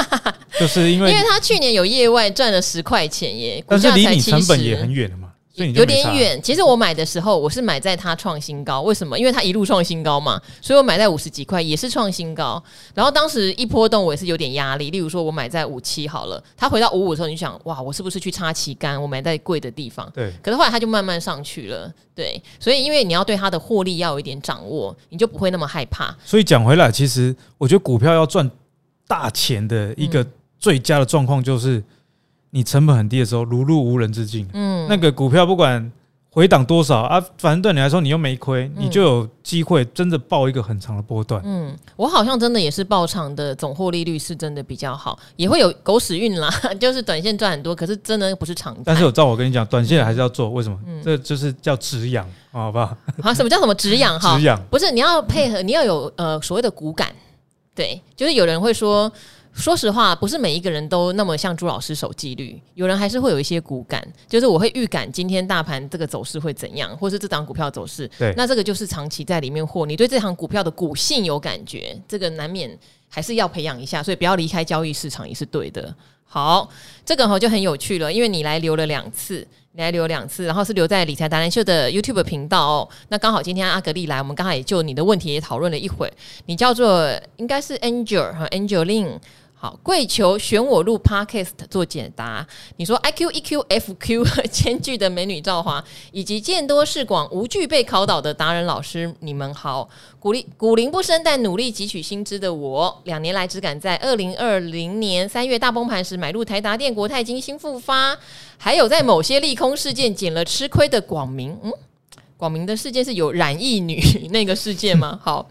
[0.59, 5.11] 就是因为，因为他去年有业外赚了十块钱耶，但是离你成本也很远
[5.55, 6.43] 有点远。
[6.43, 8.83] 其实我买的时候，我是买在它创新高。
[8.83, 9.17] 为什么？
[9.17, 12.61] 因为它一路创新高嘛，所以我买在五十几块也是创新高。
[12.93, 14.90] 然后当时一波动，我也是有点压力。
[14.90, 19.01] 例如说，我买在五七好了，它回到五五的时候，你想，哇，我是不是去插旗杆？
[19.01, 20.11] 我买在贵的地方。
[20.12, 20.33] 对。
[20.43, 21.88] 可是后来它就慢慢上去了。
[22.17, 22.43] 对。
[22.59, 26.12] 所以因为你要对它的获利要有一点掌握，你就不会那么害怕。
[26.25, 28.51] 所以讲回来，其实我觉得股票要赚
[29.07, 30.27] 大钱的一个
[30.59, 31.81] 最佳的状况就是。
[32.55, 34.49] 你成本很低的时候，如入无人之境。
[34.53, 35.90] 嗯，那个股票不管
[36.31, 41.43] 回档多少啊，反正对你来说你又没亏，你就有机会真的报一个很长的波段。
[41.45, 48.77] 嗯，我好像真的也是报长的，总获利率是真的比较好，也会有狗屎运啦， 就是短线赚很多，可是真的不是长。
[48.85, 50.79] 但是我照我跟你讲，短线还是要做，为什么？
[50.87, 52.97] 嗯，这就是叫止痒，好不好？
[53.21, 54.17] 啊，什么叫什么止痒？
[54.21, 57.12] 哈，止痒不是你要配合，你要有呃所谓的骨感，
[57.75, 59.11] 对，就是有人会说。
[59.55, 68.11] 说实话，不是每一个人都那么像朱老师守纪律，有人还是会有一些股感，就是我会预感今天大盘这个走势会怎样，或是这档股票走势。
[68.19, 72.77] 对，那这个就是长期在里面货，你对这行股票的股性有感觉，这个难免
[73.09, 75.95] 还是要培养一下，所以不要离开交易市场也是对的。
[76.25, 76.69] 好，
[77.05, 82.88] 这个哈就很有趣了，因为你来留了两次，你来留两次，然后是留在理财达人秀的 YouTube 频道哦。
[83.09, 86.12] 那刚好今天阿格丽来，我们刚才也就你的问题也讨论了一会。
[86.47, 89.21] 你叫做应该是 Angel 和 Angeline。
[89.64, 92.46] 好，跪求选我录 Podcast 做解答。
[92.77, 99.88] 你说 IQ、EQ、FQ 兼具的美女赵华，以及见多识广、无惧被考倒的达人老师，你们好。
[100.20, 108.14] 鼓励古灵不生但努力汲取新知的我，两年来只敢在二零二零年三月大崩盘时买入台达电、国泰金、兴富发，
[108.59, 111.59] 还有在某些利空事件捡了吃亏的广明。
[111.62, 111.72] 嗯，
[112.37, 113.98] 广明的事件是有染疫女
[114.31, 115.18] 那个事件吗？
[115.22, 115.48] 好，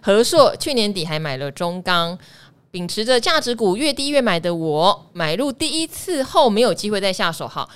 [0.00, 2.16] 和硕去年底还买了中钢。
[2.76, 7.48] 秉持着价值股越低越买的我，买入第一次后没有机会再下手。
[7.48, 7.66] 哈，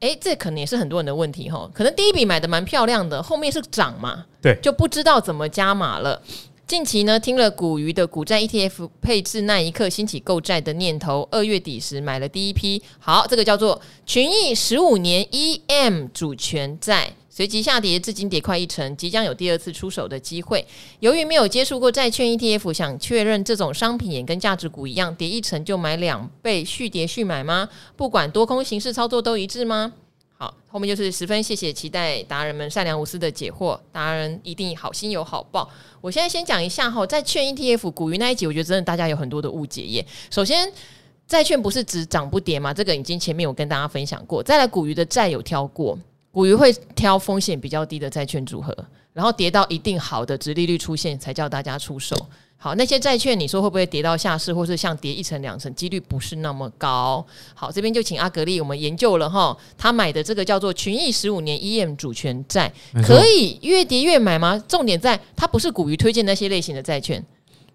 [0.00, 1.66] 诶，这可能也是很多人的问题哈。
[1.72, 6.20] 可能第一笔买的蛮漂亮的，后面是涨嘛，对，就不知道怎么加码了。
[6.66, 11.26] 近期呢，听了股鱼的股债 ETF 配置那一刻，兴起购债的念头。
[11.30, 20.62] 二月底时买了第一批，好，这个叫做群益十五年 EM 主权债，随即下跌，至今跌快一成，即将有第二次出手的机会。
[21.00, 27.66] 由于没有接触过债券 ETF，想确认这种商品也跟价值股一样，跌一成就买两倍，续跌续买吗？
[27.96, 29.94] 不管多空形式操作都一致吗？
[30.36, 35.66] 好，后面就是十分谢谢期待达人们善良无私的解惑，达人一定好心有好报。
[36.02, 40.06] 我现在先讲一下哈，债券 ETF 股鱼那一集，我觉得真的大家有很多的误解耶。
[40.30, 40.70] 首先，
[41.26, 42.74] 债券不是只涨不跌吗？
[42.74, 44.42] 这个已经前面有跟大家分享过。
[44.42, 45.98] 再来，股鱼的债有挑过，
[46.32, 48.74] 股鱼会挑风险比较低的债券组合，
[49.12, 52.16] 然后跌到一定好的殖利率出现，才叫大家出手。
[52.56, 57.24] 好，那些债券你说会不会跌到下市，或是像跌一成两成，几率不是那么高。
[57.54, 62.72] 好，这边就请阿格力，我们研究了哈，他买的这个叫做群益十五年 EM 主权债，
[63.04, 64.56] 可以越跌越买吗？
[64.68, 67.22] 重点在它不是股鱼推荐那些类型的债券，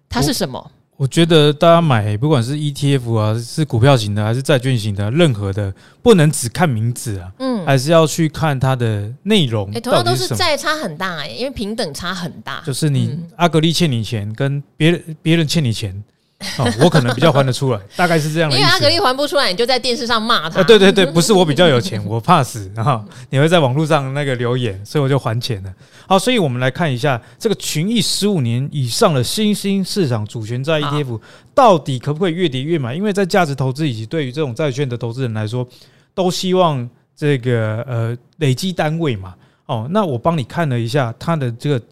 [0.08, 0.72] 它是什么？
[0.98, 9.70] 我觉得大家买不管是 ETF 啊，是股票型的还是债券型的，任何的不能只看名字啊，嗯，还是要去看它的内容。
[9.72, 12.60] 哎，同样都是债，差很大哎，因为平等差很大。
[12.66, 16.02] 就是你阿格力欠你钱，跟别人别人欠你钱。
[16.56, 18.56] 哦，我可能比较还得出来， 大概是这样的。
[18.56, 20.60] 因为阿格力还不出来，你就在电视上骂他。
[20.60, 25.74] 啊，对对对，不是我比较有钱，我怕死，然后你会在网络上那个留言，所以我就还钱了。
[26.06, 31.20] 好，所以我们来看一下这个群益十五年以上的新兴市场主权债 ETF
[31.54, 32.94] 到底可不可以越跌越买？
[32.94, 35.66] 因为在价值投资以及对于这种债券的投资人来说，
[36.14, 39.34] 都希望这个呃累积单位嘛。
[39.66, 41.82] 哦，那我帮你看了一下它的这个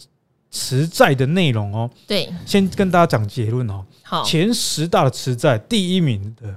[0.53, 1.91] 持债的内容哦。
[2.07, 3.85] 对，先跟大家讲结论哦。
[4.09, 6.55] 好，前十大的持债第一名的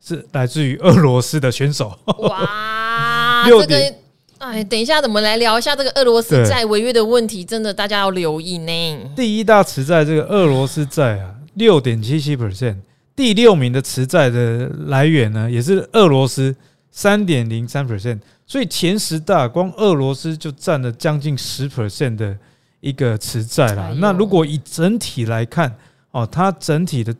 [0.00, 1.98] 是来自于俄罗斯的选手。
[2.18, 3.94] 哇， 这个
[4.38, 9.10] 哎，等一下，我们来聊一下这个俄罗斯债违约的问题，真的大家要留意呢。
[9.16, 12.76] 第一大持债这个俄罗斯债啊，六点七七 percent。
[13.16, 16.54] 第六名的持债的来源呢，也是俄罗斯
[16.92, 18.20] 三点零三 percent。
[18.46, 22.36] 所以前十大光俄罗斯就占了将近十 percent 的
[22.78, 23.92] 一个持债了。
[23.94, 25.74] 那如果以整体来看，
[26.12, 27.14] 哦，它整体的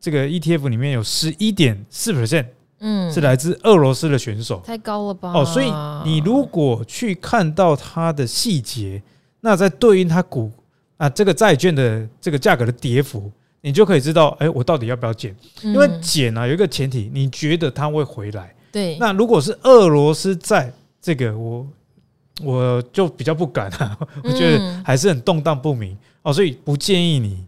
[0.00, 2.46] 这个 ETF 里面有十一点四 percent，
[2.78, 5.32] 嗯，是来自俄罗斯的选手，太高了吧？
[5.32, 5.70] 哦，所以
[6.08, 9.02] 你如果去看到它的细节，
[9.40, 10.50] 那在对应它股
[10.96, 13.30] 啊这个债券的这个价格的跌幅，
[13.60, 15.34] 你就可以知道，哎，我到底要不要减？
[15.62, 18.54] 因为减啊有一个前提，你觉得它会回来？
[18.70, 18.96] 对。
[18.98, 21.66] 那如果是俄罗斯在，这个我
[22.44, 27.44] 我就比较不敢啊，我觉得还是很动荡不明哦，所以不建议你。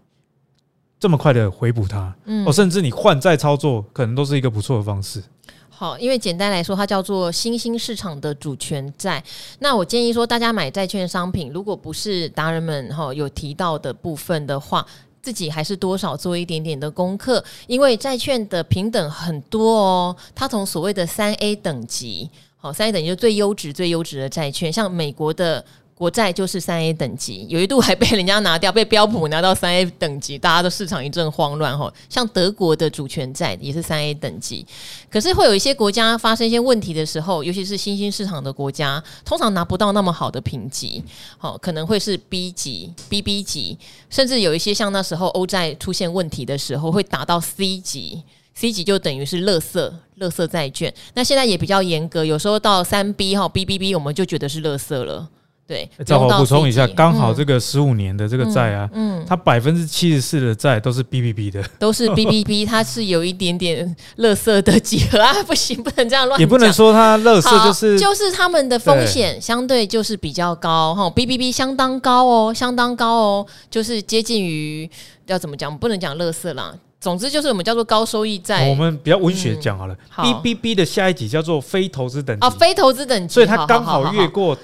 [1.00, 5.22] 这么快的回补它，嗯，哦，甚至你换债操作，可能都是一个不错的方式。
[5.68, 9.22] 好，因为简单来说，它叫做新兴市场的主权债。
[9.60, 14.84] 那我建议说，大家买债券商品，如果不是达人们哈有提到的部分的话，
[15.22, 20.16] 自己还是多少做一点点的功课，因为债券的平等很多哦。
[20.34, 25.64] 它从所谓的三 A 等级，好，三 A 等级就最优质、最优质的债券，像美国的。
[25.98, 31.92] 国债就是三 A 等级，有一度还被人家拿掉，被标普拿到三 A 等级，大家的市场一阵慌乱哈。
[32.08, 34.64] 像德国的主权债也是三 A 等级，
[35.10, 41.02] 可是会有一些国家发生一些问题的时候，尤其是新兴市场的国家，通常拿不到那么好的评级，
[41.36, 43.76] 好，可能会是 B 级、BB 级，
[44.08, 48.22] 甚至有一些像那时候欧债出现问题的时候，会打到 C 级
[48.54, 50.94] ，C 级就等于是垃圾、垃圾债券。
[51.14, 55.28] 那现在也比较严格，有时候到三 B 哈、BBB，我们就觉得是垃圾了。
[55.68, 74.88] 对，正好补充一下，刚好这个十五年的这个债啊，嗯，它百分之七十四的债都是 BBB 的，都是 BBB， 它是有一点点垃圾的集合啊，不行，不能这样乱讲，也不能说它垃圾，就是就是他们的风险相对就是比较高哈，BBB 相当高哦，相当高哦，就是接近于
[75.26, 84.14] 要怎么讲，不能讲垃圾啦，总之就是我们叫做高收益债，我们比较文学讲好了，BBB 的下一集叫做非投资等级，哦，非投资等级，所以它刚好。
[84.14, 84.56] 越过。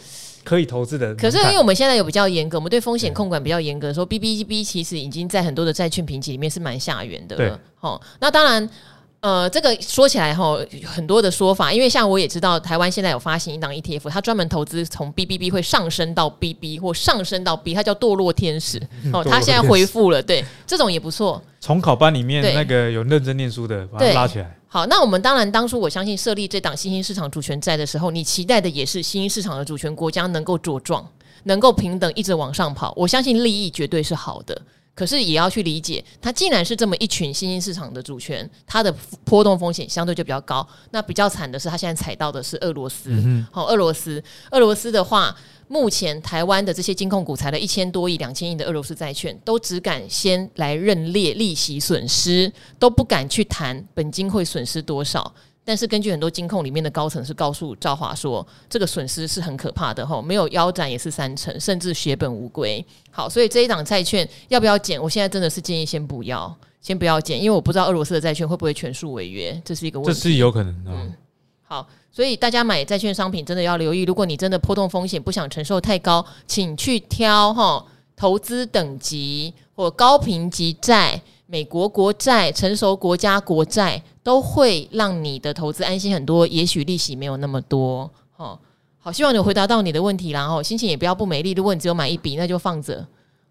[0.45, 7.49] 可以投资的，可是因为我们现在有比较严格，我们对风险控管比较严格，说 BBB 其实已经在很多的债券评级里面是蛮下缘的了。
[7.49, 8.69] 对，好，那当然，
[9.21, 18.79] 呃，这个说起来哈，很多的说法，因为像我也知道，台湾现在有发行一档 ETF，它专门投资从 BBB 会上升到 BB 或上升到 B，它叫堕落天使。
[19.13, 21.43] 哦，它现在恢复了，对，这种也不错。
[21.61, 24.55] 重考班里面那个有认真念书的，把它拉起来。
[24.75, 31.09] 好，那我们当然当初我相信设立这档新兴市场主权债的时候，你期待的也是新兴市场的主权国家能够茁壮，
[31.45, 32.93] 能够平等一直往上跑。
[32.97, 38.93] 我相信利益绝对是好的，可是也要去理解，它既然是这么一群新兴市场的主权，它的
[39.25, 40.67] 波动风险相对就比较高。
[40.91, 43.11] 那比较惨的是，它现在踩到的是俄罗斯。
[43.11, 45.33] 好、嗯哼哦，俄罗斯，俄罗斯的话，
[45.69, 55.33] 目前台湾的这些金控股裁了一千多亿、两千亿的俄罗斯债券，都只敢先来认列利息损失，都不敢去谈本金会损失多少。
[55.67, 62.85] 但是根据很多金控里面的高层是告诉赵华说，这个损失是很可怕的哈，没有腰斩也是三成，甚至血本无归。
[63.11, 65.03] 好，所以这一档债券要不要减？
[65.03, 70.13] 我现在真的是建议先不要，先不要减，因为我不知道俄罗斯的债券会不会全数违约，这是一个问题。
[70.13, 70.91] 这是有可能的。
[70.91, 71.15] 嗯，
[71.75, 77.85] 好，所以大家买债券商品真的要留意，如果你真的波动风险不想承受太高，请去挑哈
[78.15, 81.21] 投资等级或高评级债。
[81.47, 88.11] 美国国债、成熟国家国债都会让你的投资安心很多，也许利息没有那么多。
[88.37, 88.59] 哦，
[88.99, 91.53] 好，希望你有回答到你的问题，然后心情也不要不美丽。
[91.53, 93.05] 如果你只有买一笔，那就放着。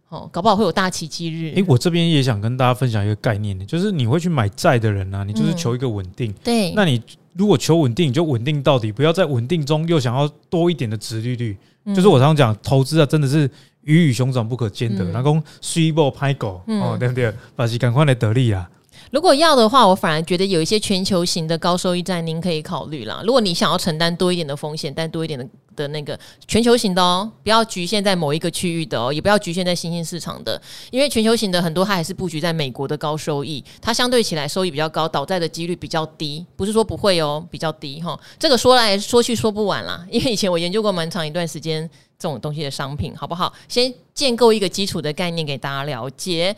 [0.10, 1.54] 哦，搞不好会有大奇迹日。
[1.56, 6.32] 诶，我这边也想跟大家分享一个概念，就是你会去买债的人啊，你就是求一个稳定。
[6.32, 7.02] 嗯、对，那你
[7.36, 11.58] 如果求稳定，你就稳定到底，不要在稳定中又想要多一点的值利率。
[11.86, 13.50] 嗯、就是我常常讲，投资啊，真的是。
[13.84, 17.34] 鱼与熊掌不可兼得，那讲水波拍狗哦，对不对？
[17.54, 18.65] 把是赶快来得利啊！
[19.13, 23.21] 如果要的话，我反而觉得有一些全球型的高收益债，您可以考虑啦。
[23.23, 38.19] 如果你想要承担多一点的风险，但多一点的的那个全球型的哦，不要局限在某一个区域的哦，也不要局限在新兴市场的，因为全球型的很多它还是布局在美国的高收益，它相对起来收益比较高，倒债的几率比较低，不是说不会哦，比较低哈。
[38.39, 41.88] 这个说来说去说不完啦，因为以前我研究过蛮长一段时间。
[42.19, 43.52] 这种东西的商品好不好？
[43.67, 46.56] 先建构一个基础的概念给大家了解。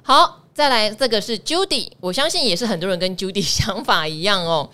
[0.00, 4.68] 好，再来这个是 Judy，我相信也是很多人跟 Judy 想法一样哦。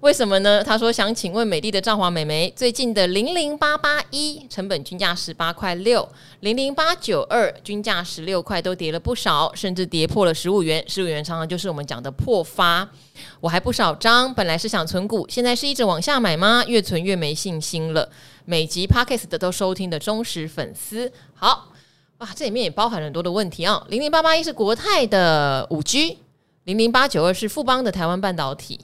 [0.00, 0.64] 为什么呢？
[0.64, 6.08] 他说想请问美丽的赵华美眉，最近的零零八八一成本均价十八块六，
[6.40, 10.82] 零零八九二均价十六块，都跌了不少，甚至跌破了十五元。
[10.88, 12.88] 十五元常常就是我们讲的破发。
[13.40, 16.64] 我还不少张，本来是想存股，现在是一直往下买吗？
[16.66, 18.08] 越存越没信心了。
[18.46, 21.66] 每集 Pockets 都收听的忠实粉丝，好
[22.18, 23.80] 哇，这里面也包含了很多的问题啊。
[23.88, 26.18] 零零八八一是国泰的五 G，
[26.64, 28.80] 零零八九二是富邦的台湾半导体。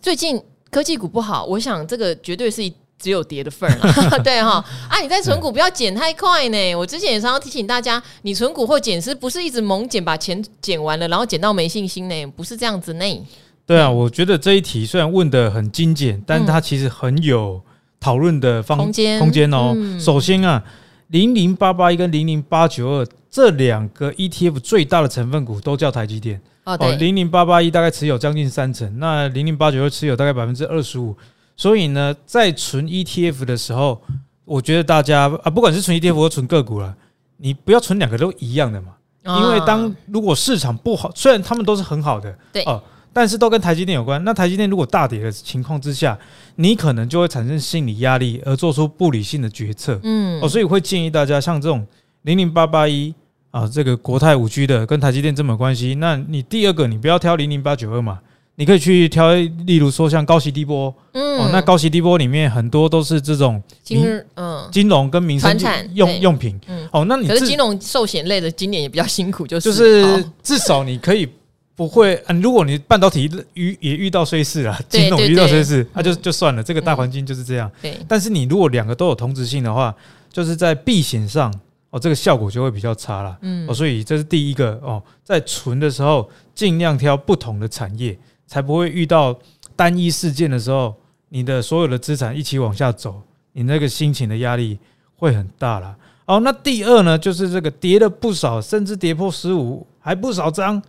[0.00, 2.62] 最近科技股不好，我想这个绝对是
[2.96, 4.22] 只有跌的份儿了。
[4.22, 6.74] 对哈啊，你在存股不要减太快呢。
[6.76, 12.26] 我之前也常常提醒大家，你存股或减是不是一直猛减把钱减完了，然后减到没信心呢？
[12.36, 13.26] 不是这样子呢。
[13.66, 17.60] 对啊，我觉得这一题虽然问的很精简，但它其实很有。
[18.02, 20.64] 讨论的方空间空间哦，嗯、首先啊，
[21.10, 26.40] 零零八八一跟零零八九二这两个 ETF 最大的成分股都叫台积电。
[26.64, 31.16] 哦，零零八八一大概持有将近三成，那零零八九二持有大概百分之二十五，
[31.56, 34.00] 所以呢，在存 ETF 的时候，
[34.44, 36.94] 我觉得大家啊，不管是存 ETF 或存个股了，
[37.38, 38.94] 你不要存两个都一样的嘛，
[39.24, 42.62] 因为当如果市场不好，虽然他们都是很好的，对。
[42.64, 42.80] 哦。
[43.12, 44.22] 但是都跟台积电有关。
[44.24, 46.16] 那台积电如果大跌的情况之下，
[46.56, 49.98] 你可能就会产生心理压力，而做出不理性的决策。
[50.04, 51.84] 嗯，哦，所以我会建议大家，像这种
[52.22, 53.12] 零零八八一
[53.50, 55.96] 啊，这个国泰五 G 的，跟台积电这么有关系。
[55.96, 58.20] 那你第二个，你不要挑零零八九二嘛，
[58.54, 60.94] 你可以去挑，例如说像高息低波。
[61.14, 64.04] 嗯，哦，那高息低波里面很多都是这种金
[64.36, 65.58] 嗯金融跟民生
[65.94, 66.56] 用用品。
[66.68, 71.28] 嗯，哦，那你可是金融寿险类的今年也比较辛苦，就是就是至少你可以。
[71.76, 77.70] 不会，嗯，如果你半导体遇也遇到衰势了，金融遇到衰势，那就就算了，这个大环境就是这样。
[77.80, 79.94] 对，但是你如果两个都有同质性的话，
[80.30, 81.50] 就是在避险上
[81.88, 83.38] 哦，这个效果就会比较差了。
[83.40, 89.34] 嗯，哦，所以这是第一个哦，在存的时候尽量挑不同的产业，才不会遇到
[89.74, 90.94] 单一事件的时候，
[91.30, 93.22] 你的所有的资产一起往下走，
[93.54, 94.78] 你那个心情的压力
[95.16, 95.96] 会很大了。
[96.26, 100.80] 哦，那第二呢，就是这个跌了不少，甚至跌破十五，还不少张。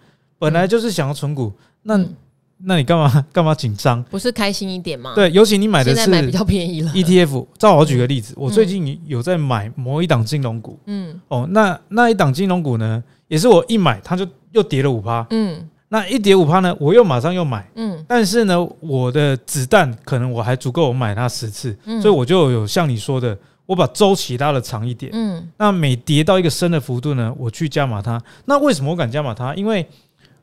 [0.42, 2.16] 本来就是想要存股，那、嗯、
[2.64, 4.02] 那你干嘛 干嘛紧张？
[4.06, 5.14] 不是开心一点吗？
[5.14, 6.92] 对，尤其你买的是买比较便宜了。
[6.94, 7.46] ETF。
[7.60, 28.20] 照我举个例子，我最近有在买某一档金融股，嗯，哦，那那一档金融股呢，也是我一买它就又跌了五趴，嗯，那一跌五趴呢，我又马上又买，嗯，但是呢，我的子弹可能我还足够我买它十次，嗯，所以我就有像你说的，我把周期拉的长一点，嗯，那每跌到一个深的幅度呢，我去加码它。
[28.46, 29.54] 那为什么我敢加码它？
[29.56, 29.88] 因为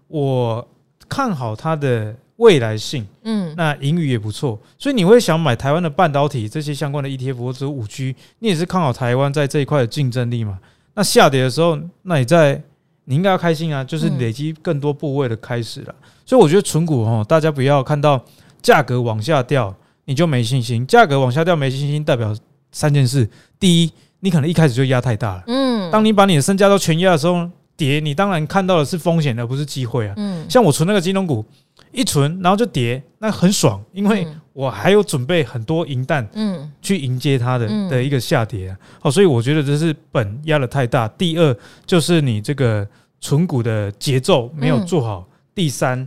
[0.08, 0.66] 我
[1.08, 10.58] 看好它的未来性，嗯，那盈余也不错，所以你会想买台湾的半导体这些相关的 ETF 或者五 G，你也是看好台湾在这一块的竞争力嘛？
[10.94, 12.62] 那下跌的时候，那你在
[13.04, 15.94] 你应该要开心啊，就是累积更多部位的开始了。
[16.24, 18.22] 所以我觉得存股哦，大家不要看到
[18.62, 22.36] 价格往下掉你就没信心，价格往下掉没信心代表
[22.70, 23.28] 三件事：
[23.58, 27.50] 第一，你可能一开始就压太大了，嗯，当你把你的身家都全压的时候。
[27.78, 30.14] 跌，你当然看到的是风险，而不是机会啊。
[30.16, 31.44] 嗯，像我存那个金融股，
[31.92, 38.76] 一存然后就跌，那很爽，因为我还有准备很多银弹，嗯，去迎接它的的一个下跌啊。
[39.00, 41.06] 好，所以我觉得这是本压的太大。
[41.06, 41.56] 第二
[41.86, 42.86] 就是你这个
[43.20, 45.24] 存股的节奏没有做好。
[45.54, 46.06] 第三，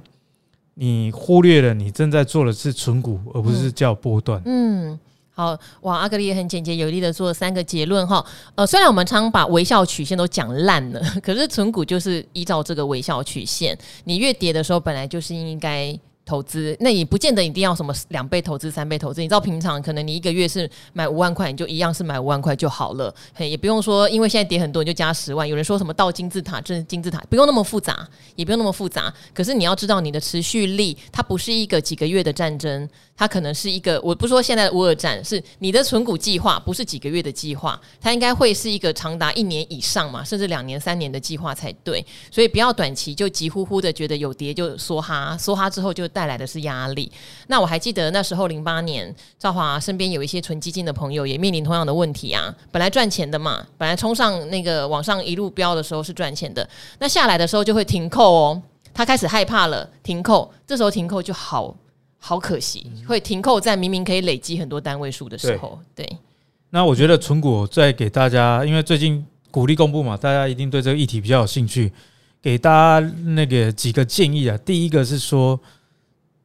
[0.73, 4.41] 你忽略了你正在做的是存股，而不是叫波段。
[4.45, 4.99] 嗯。
[5.41, 8.23] 好哇，阿格力也很简洁有力的做了三个结论哈。
[8.53, 15.97] 呃，虽然我们常把微笑曲线都讲烂了， 可是存股就是依照这个微笑曲线，你越跌的时候，本来就是应该。
[16.23, 19.19] 投资，那也不见得一定要什么两倍投资、三倍投资。
[19.19, 25.45] 你知道平常可能你一个月是买五万块，你就一样是买五万块就好了，嘿，也不用说因为现在跌很多你就加十万。
[25.45, 29.11] 有人说什么倒金字塔，这是金字塔，不用那么复杂，也不用那么复杂。
[29.33, 32.87] 可是你要知道你的持续力，它不是一个几个月的战争，
[33.21, 42.03] 它可能是一个，我不说现在的乌尔战，是你的存股计划，不是几个月的计划，它应该会是一个长达一年以上嘛，甚至两年、三年的计划才对。
[42.31, 46.31] 所以不要短期就急呼呼的觉得有跌就梭哈，梭哈之后就带。
[46.31, 47.11] 来的是压力。
[47.47, 52.55] 那我还记得那时候零八年，赵华身边有一些存基金的朋友也面临同样的问题啊。
[52.71, 56.65] 本来赚钱的嘛，本来冲上那个往上一路飙的时候是赚钱的，
[56.99, 58.61] 那下来的时候就会停扣哦。
[58.93, 60.49] 他开始害怕了，停扣。
[60.65, 61.75] 这时候停扣就好
[62.23, 65.77] 好可惜，会停扣在明明可以累积很多单位数的时候。
[65.93, 66.05] 对。
[66.05, 66.17] 对
[66.69, 71.91] 那我觉得存股再给大家，因为最近鼓励公布嘛，大家一定对这个议题比较有兴趣，
[72.41, 74.57] 给大家那个几个建议啊。
[74.59, 75.59] 第一个是说。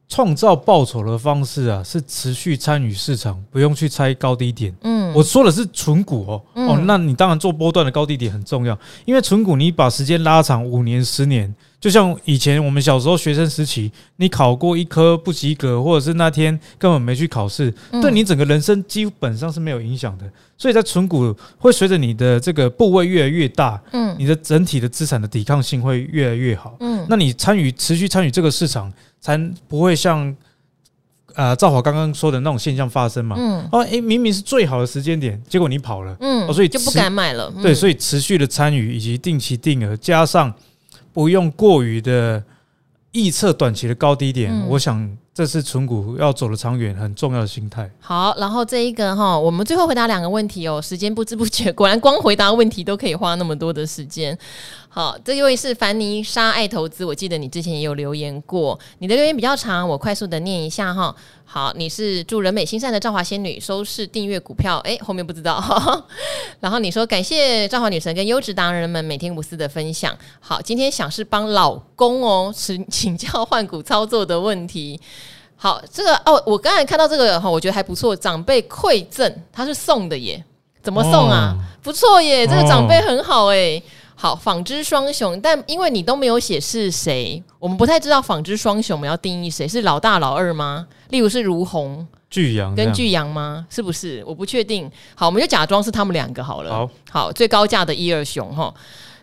[0.09, 4.73] 创造报酬的方式啊，是持续参与市场，不用去猜高低点。
[4.83, 6.41] 嗯，我说的是存股哦。
[6.53, 20.23] 哦，那你当然做波段的高低点很重要，因为存股你把时间拉长五年、十年，就像以前我们小时候学生时期，你考过一科不及格，或者是那天根本没去考试，对你整个人生基本上是没有影响的。
[20.57, 26.77] 所以在存股会随着你的这个部位越来越大，嗯，你的整体的资产的抵抗性会越来越好。
[26.79, 28.91] 嗯，那你参与持续参与这个市场。
[29.19, 29.37] 才
[29.67, 30.35] 不会像
[31.35, 33.35] 啊赵华刚刚说的那种现象发生嘛？
[33.37, 37.51] 嗯，哦，诶，明明是最好的时间点，结果你跑了，嗯，所以就不敢买了。
[37.61, 40.53] 对，所以持续的参与以及定期定额，加上
[41.13, 42.43] 不用过于的
[43.11, 47.87] 预测短期的高低点，我想这是存股要走得长远很重要的心态。
[47.99, 54.35] 好，然后这一个哈，我们最后回答两个问题哦，时间不知不觉，果然光回答问题都可以花那么多的时间。
[54.89, 61.15] 好，这一位是凡妮莎爱投资，我记得你之前也有留言过，你的留言比较长，我快速的念一下哈。
[61.49, 65.63] 好，你是祝人美心善的赵华仙女，收视订阅股票，诶，后面不知道。
[66.59, 70.13] 然后你说感谢赵华女神跟优质达人们每天无私的分享。
[70.41, 74.99] 好，今天想是帮老公哦，请请教换股操作的问题。
[75.55, 80.43] 好，这个哦，我刚才看到这个哈，我觉得还不错，长辈馈赠，他是送的耶，
[80.83, 81.55] 怎么送啊？
[81.57, 83.81] 哦、不错耶，这个长辈很好诶。
[84.19, 90.87] 好，纺织双雄，但因为你都没有写是谁，我们不太知道纺织双雄我们要定义谁是老大老二吗？
[91.09, 93.67] 例如是如虹、巨阳跟巨阳吗？
[93.69, 94.23] 是不是？
[94.25, 94.91] 我不确定。
[95.13, 96.71] 好，我们就假装是他们两个好了。
[96.71, 98.73] 好，好，最高价的一二雄哈。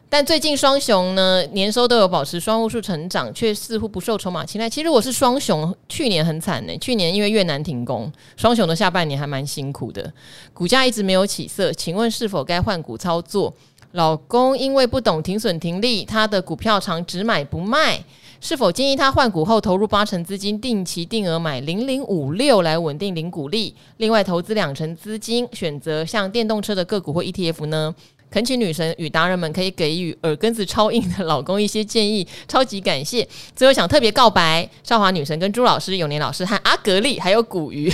[0.09, 4.71] 但最近双雄呢，年收都有保持双位数成长，却似乎不受筹码青睐。
[4.71, 6.79] 其实我是双雄，去年很惨呢。
[6.79, 10.13] 去年因为越南停工，双雄的下半年还蛮辛苦的，
[10.53, 11.73] 股价一直没有起色。
[11.73, 13.53] 请问是否该换股操作？
[13.95, 18.03] 老公因为不懂停损停利，他的股票常只买不卖，
[18.41, 27.95] 是否建议他换股后投入八成资金定期定额买零零五六来稳定零股利，另外投资两成资金选择像电动车的个股或 ETF 呢？
[28.33, 33.25] 恳请女神与达人们可以给予耳根子超硬的老公一些建议，超级感谢。
[33.55, 37.89] 最后想特别告白少华女神跟朱老师、永年老师和阿格力还有古鱼。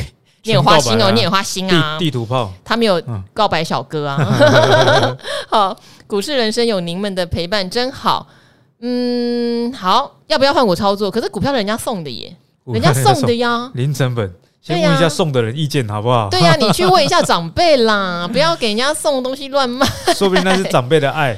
[0.44, 1.98] 你有花心哦，你有花心啊！
[1.98, 3.02] 地图炮，他们有
[3.34, 4.16] 告白小哥啊。
[5.48, 5.76] 好，
[6.06, 8.26] 股市人生有您们的陪伴真好。
[8.80, 11.10] 嗯，好，要不要换股操作？
[11.10, 12.34] 可是股票是人家送的耶，
[12.64, 14.32] 人家送的呀， 零成本。
[14.62, 16.28] 先问一下送的人意见好不好？
[16.30, 19.86] 对呀，你去问一下长辈啦， 不要给人家送东西乱卖。
[20.14, 21.34] 说不定那是长辈的爱。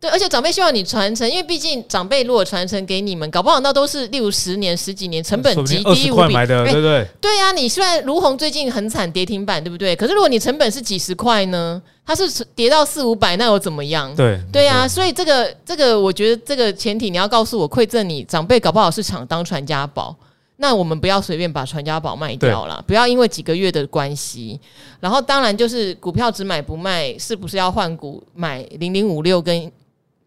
[0.00, 6.32] 对，而且长辈希望你传承，因为毕竟长辈如果传承给你们，搞不好那都是例如十年、十几年，成本极低无比。
[6.32, 7.06] 买的，对不对？
[7.20, 9.94] 对呀，你虽然如虹最近很惨，跌停板，对不对？
[9.94, 11.82] 可是如果你成本是几十块呢？
[12.06, 14.12] 它是跌到四五百，那又怎么样？
[14.16, 20.16] 对对呀，所以这个这个，我觉得这个前提你要告诉我，馈赠你长辈，搞不好是想当传家宝。
[20.56, 24.58] 那我们不要随便把传家宝卖掉了，不要因为几个月的关系。
[24.98, 29.70] 然后当然就是股票只买不卖，是不是要换股买零零五六跟？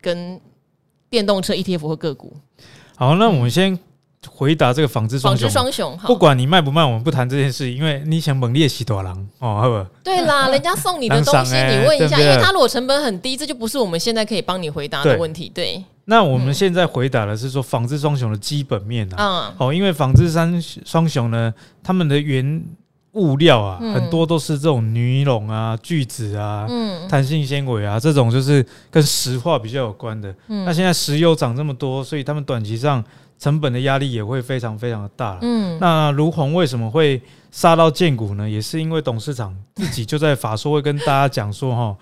[0.03, 0.37] 跟
[1.09, 2.35] 电动车 ETF 或个股，
[2.97, 3.79] 好，那我们先
[4.27, 9.85] 回答这个纺织双雄，双雄，不管你卖不卖，我们不谈这件事，因为你想猛烈洗多狼哦，好不？
[10.03, 15.49] 对啦， 人家送你的东西， 你问一下，因为他如果成本很低，这就不是我们现在可以帮你回答的问题。
[15.53, 22.61] 对，那我们现在回答的是说纺织双雄的基本面啊，嗯，哦，因为纺织三双雄呢，他们的原
[23.14, 30.34] 物料啊，很多都是这种尼龙啊、聚酯啊、嗯，弹性纤维啊，这种就是跟石化比较有关的。
[30.47, 33.03] 嗯，那现在石油涨这么多，所以他们短期上
[33.38, 35.38] 成本的压力也会非常非常的大。
[35.41, 38.49] 嗯，那卢鸿为什么会杀到建股呢？
[38.49, 41.95] 也是因为董事长自己就在法说会跟大家讲说，哈，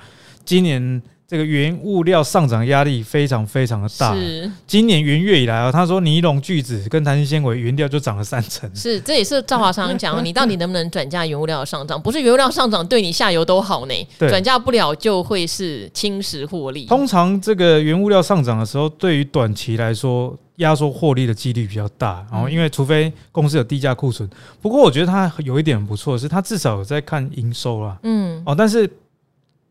[0.45, 1.01] 今年。
[1.31, 4.13] 这个原物料上涨压力非常非常的大。
[4.13, 8.69] 是，今年元月以来啊，他说尼龙、聚酯跟弹性纤维原料就涨了三成。
[8.75, 12.01] 是，这也是赵华常常讲， 你到底能不能转嫁原物料的上涨？
[12.01, 16.85] 不是原物料上涨对你下游都好呢，转嫁不了就会是侵蚀获利。
[16.87, 22.25] 通常这个原物料上涨的时候，对于短期来说压缩获利的几率比较大。
[22.29, 24.29] 然后，因为除非公司有低价库存，
[24.61, 27.97] 不过我觉得它有一点很不错是，它至少有在看营收啦。
[28.03, 28.43] 嗯。
[28.45, 28.85] 哦，但是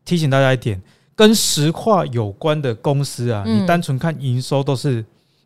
[0.03, 0.81] 提醒大家一点。
[1.15, 5.03] 跟石化有关的公司啊，你单纯看营收都是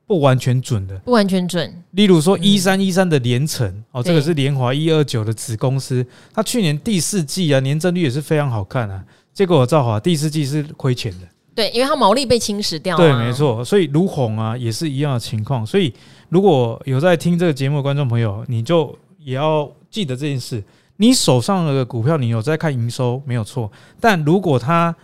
[0.08, 1.84] 不完全准的，不完全准。
[1.92, 9.04] 例如说一三一三的联成哦，这个是联华一二九的子公司，它去年第四季啊年增率也是非常好看啊，
[9.34, 13.04] 结果我造华第四季是亏钱的，对，因为它毛利被侵蚀掉了。
[13.04, 13.66] 对，没错。
[13.66, 15.66] 所以儒鸿啊也是一样的情况。
[15.66, 15.92] 所以
[16.30, 20.64] 如果有在听这个节目的观众朋友，你就也要记得这件事：
[20.98, 24.96] 你手上的股票，你有在看营收没有错，但如果它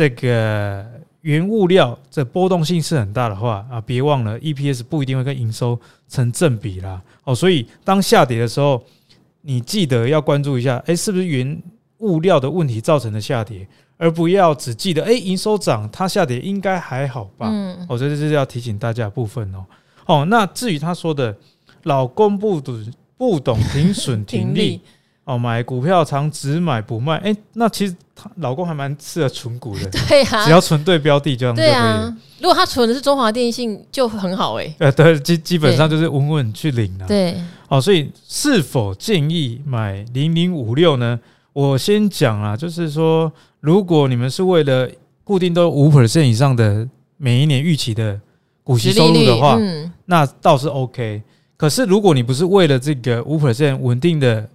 [0.00, 0.82] 这个
[1.20, 5.78] 原物料这波动性是很大的话啊，别忘了 EPS 不一定会跟营收
[6.08, 7.02] 成正比啦。
[7.24, 8.82] 哦，所以当下跌的时候，
[9.42, 11.62] 你记得要关注一下，哎，是不是原
[11.98, 17.50] 物料的问题造成的下跌，而不要只记得哎营收涨，它下跌应该还好吧？
[17.52, 19.66] 嗯，我觉得这是要提醒大家的部分哦。
[20.06, 21.36] 哦，那至于他说的
[21.82, 24.80] 老公不懂不懂停损停利。
[25.30, 31.70] 哦，买股票常只买不卖，哎，那其实她老公还蛮适合存股的， 对啊，只要存对标的这样就可以。
[31.70, 34.74] 对啊，如果他存的是中华电信，就很好哎。
[34.78, 37.06] 呃，对，基基本上就是稳稳去领了。
[37.06, 37.36] 对，
[37.68, 41.20] 哦，所以是否建议买零零五六呢？
[41.52, 44.88] 我先讲啊，就是说，如果你们是为了
[45.22, 48.20] 固定都五 percent 以上的每一年预期的
[48.64, 51.22] 股息收入的话，嗯，那倒是 OK。
[51.56, 54.48] 可是如果你不是为了这个五 percent 稳定的，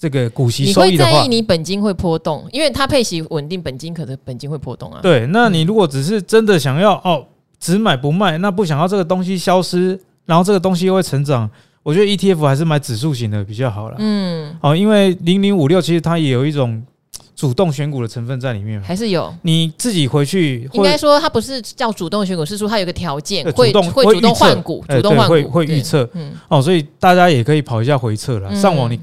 [0.00, 4.98] 这个股息收益的话，你会在意你本金会波动，因为它配息稳定，本金可能本金会波动啊。
[5.02, 7.22] 对，那你如果只是真的想要哦，
[7.58, 11.50] 只买不卖，那不想要这个东西消失，然后这个东西又会成长，
[11.82, 13.96] 我觉得 ETF 还是买指数型的比较好了。
[13.98, 16.82] 嗯，哦，因为零零五六其实它也有一种
[17.36, 19.30] 主动选股的成分在里面，还是有。
[19.42, 26.08] 你自己回去应该说它不是叫主动选股，是说它有个条件会会主动换股，主动换股会会预测。
[26.14, 28.98] 嗯，哦，所以大家也可以跑一下回测了，上网你。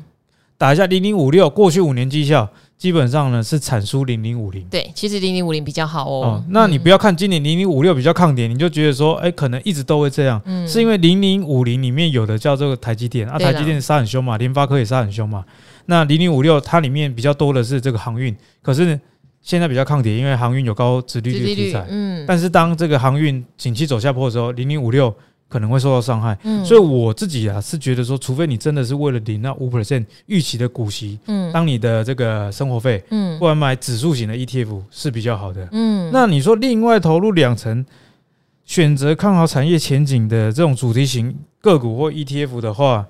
[0.57, 4.65] 打一下零零五六，过去五年绩效基本上呢是产出零零五零。
[4.69, 6.43] 对，其实零零五零比较好哦，哦。
[6.49, 10.41] 那你不要看今年零零五六比较抗跌，你就觉得说，哎，可能一直都会这样。
[10.45, 15.45] 嗯，是因为零零五零里面有的叫这个台积电啊，台积电杀很凶嘛，联发科也杀很凶嘛。
[15.85, 18.99] 那零零五六它里面比较多的是这个航运，可是
[19.43, 21.85] 现在比较抗跌，因为航运有高殖利率的题材。
[21.87, 25.13] 嗯，但是当这个航运景气走下坡的时候，零零五六。
[25.49, 37.85] 可能会受到伤害，嗯，所以我自己啊是觉得说，除非你真的是为了领那五 percent 预期的股息，嗯，当你的这个生活费，嗯，不然买指数型的 ETF 是比较好的，嗯，那你说另外投入两成，
[38.65, 43.05] 选择看好产业前景的这种主题型个股或 ETF 的话。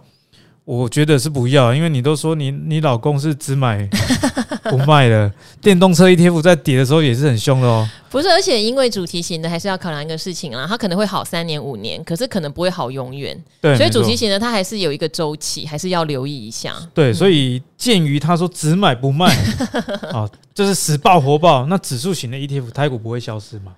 [0.68, 3.88] 我觉得是不要，因为你都说你你老公是只买
[4.70, 7.88] 不卖的，电动车 ETF 在跌的时候也是很凶的哦。
[8.10, 13.42] 不是，而且因为主题型的还是要考量一个事情啦，它可能会好三年五年，可是可能不会好永远。
[13.62, 16.76] 对，所以主题型的它还是有一个周期，还是要留意一下。
[16.94, 19.34] 对，所以鉴于他说只买不卖，
[20.12, 23.72] 啊， 就是死抱活抱，那指数型的 ETF 台股不会消失吗？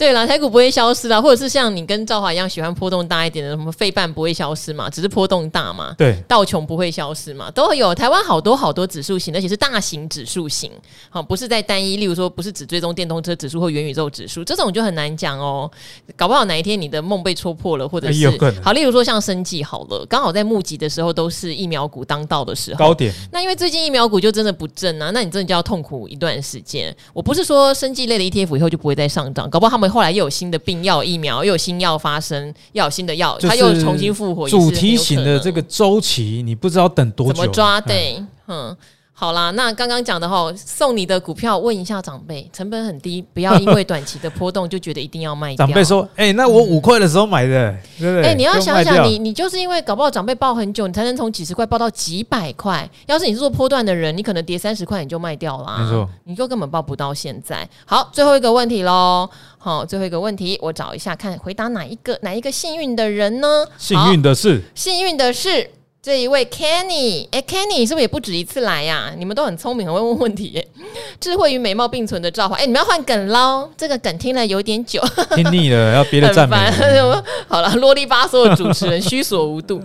[0.00, 5.94] 对啦，台股不会消失啦，或者是像你跟赵华一样喜欢波动大一点的，什么费半不会消失嘛，只是波动大嘛。
[5.98, 7.94] 对，道琼不会消失嘛，都有。
[7.94, 10.72] 台湾好多好多指数型，而且是大型指数型，
[11.10, 15.70] 好，不是在单一，例如说不是只追踪电动车指数或元宇宙指数，这种就很难讲哦。
[16.16, 18.26] 搞不好哪一天你的梦被戳破了，或者是
[18.62, 23.12] 好，例如说像生技好了，刚好在募集的时候都是疫苗股当道的时候，高点。
[23.30, 26.96] 那因为最近疫苗股就真的不正啊，那你真的就要痛苦一段时间。
[27.12, 34.48] 我不是说生技类的 ETF 以后就不会再上涨，搞不好他们后来又有新的病药疫苗，又有新药发生，又有新的药，它又重新复活。
[34.48, 37.32] 主题型的这个周期，你不知道等多久？
[37.34, 37.80] 怎么抓？
[37.80, 38.76] 对，嗯，
[39.20, 45.66] 好啦，那刚刚讲的哈，送你的股票，问一下长辈，成本很低，不要因为短期的波动就觉得一定要卖掉。
[45.66, 52.90] 长辈说：“哎、欸，那我五块的时候买的，嗯、对不对？”哎、欸，你要想想，你你就是因为搞不好长辈抱很久，你才能从几十块抱到几百块。
[53.04, 57.68] 要是你是做波段的人，你可能跌三十块你就卖掉啦，没错，你就根本抱不到现在。
[57.84, 63.66] 好，最后一个问题喽，好，最后一个问题，我找一下看回答哪一个哪一个幸运的人呢？
[63.76, 65.72] 幸运的是，幸运的是。
[66.02, 69.14] 这一位 Kenny，哎，Kenny 是不是也不止一次来呀、啊？
[69.18, 70.66] 你们都很聪明，很会问问题耶。
[71.20, 73.68] 智慧与美貌并存的赵华，哎，你们要换梗喽？
[73.76, 74.98] 这个梗听了有点久，
[75.36, 76.56] 听腻了，要别的 赞美。
[77.46, 79.78] 好了，啰里吧嗦的主持人虚所无度。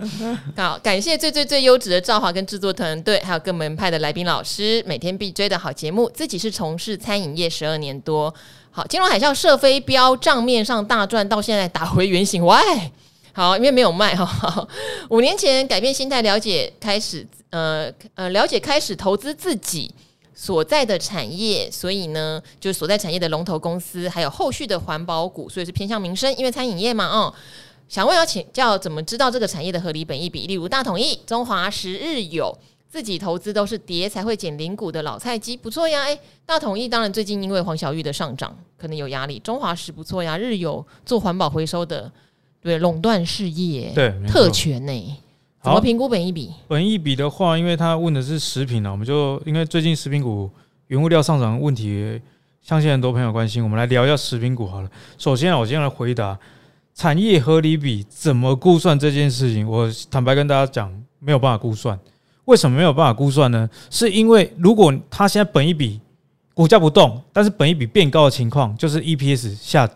[0.56, 6.10] 好，感谢最最最优质的赵华跟制作团队，还有各门派的来宾老师，每天必追的好节目。
[6.14, 8.34] 自己是从事餐饮业十二年多，
[8.70, 12.56] 好，金融海啸射飞镖，账面上大赚，到现在打回原形，喂。
[13.36, 14.66] 好，因为没有卖哈。
[15.10, 19.94] 五年前改变心态，了解开始，呃呃，了解开始投资自己
[20.34, 27.34] 所在的产业，所以呢，就是所在产业的龙头公司，还有后续的环保股，所以是偏向民生，因为餐饮业嘛，哦。
[27.90, 30.46] 想问要请教，怎么知道这个产业的合理本益比？
[30.46, 32.58] 例如大统一、中华十、日友，
[32.88, 36.04] 自己投资都是跌才会捡零股的老菜鸡，不错呀。
[36.04, 39.38] 哎，大统一当然最近因为黄小玉的上涨，可能有压力。
[39.40, 42.10] 中华十不错呀，日友做环保回收的。
[42.66, 45.16] 对，垄断事业，对，特权呢？
[45.62, 46.50] 怎么评估本一比？
[46.66, 50.50] 本一比的话，因为他问的是食品呢，我们就因为最近食品股
[50.88, 52.20] 原物料上涨问题，
[52.60, 54.90] 相信很多朋友关心，我们来聊一下食品股好了。
[55.16, 56.36] 首先啊，我先来回答
[56.92, 59.64] 产业合理比怎么估算这件事情。
[59.68, 61.96] 我坦白跟大家讲，没有办法估算。
[62.46, 63.70] 为什么没有办法估算呢？
[63.90, 66.00] 是因为如果它现在本一比
[66.52, 69.88] 股价不动，但是本一比变高的情况，就是 EPS 下。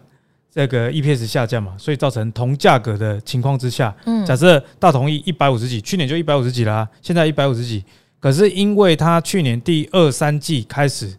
[0.52, 7.84] 这个 EPS 下降嘛，所以造成同价格的情况之下，嗯，假设大同一一百五十几，去年就一百五十几啦，现在一百五十几，
[8.18, 11.16] 可是因为它去年第二三季开始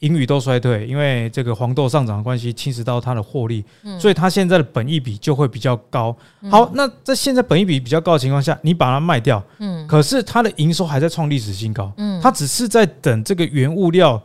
[0.00, 6.14] 盈余都衰退，因为这个黄豆上涨的关系侵蚀到它的获利，嗯所以它现在的本益比就会比较高。
[6.50, 14.22] 好，那在现在本益比比较高的情况下，你把它卖掉，嗯，可是它的营收还在创历史新高，嗯，它只是在等这个原物料。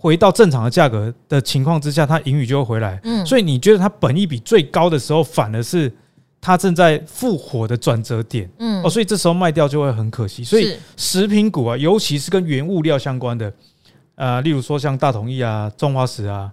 [0.00, 3.00] 回到正常的价格的情况之下，它盈余就会回来。
[3.02, 5.92] 嗯，所以你觉得它本益比最高的时候，反而是
[6.40, 8.48] 它正在复活的转折点。
[8.60, 10.44] 嗯，哦，所以这时候卖掉就会很可惜。
[10.44, 13.52] 所以食品股啊，尤其是跟原物料相关的，
[14.14, 16.48] 呃，例如说像大统一啊、中华石啊、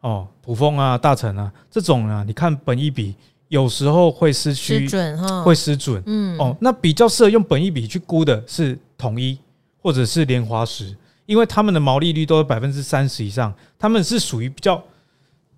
[0.00, 3.14] 哦、卜蜂啊、大成啊这种啊，你看本益比
[3.46, 6.02] 有时候会失准会失准。
[6.06, 9.38] 嗯，哦，那比较适合用本益比去估的是统一
[9.80, 10.96] 或者是联华食。
[11.28, 14.82] 因为他们的毛利率都是百分之三十以上，他们是属于比较，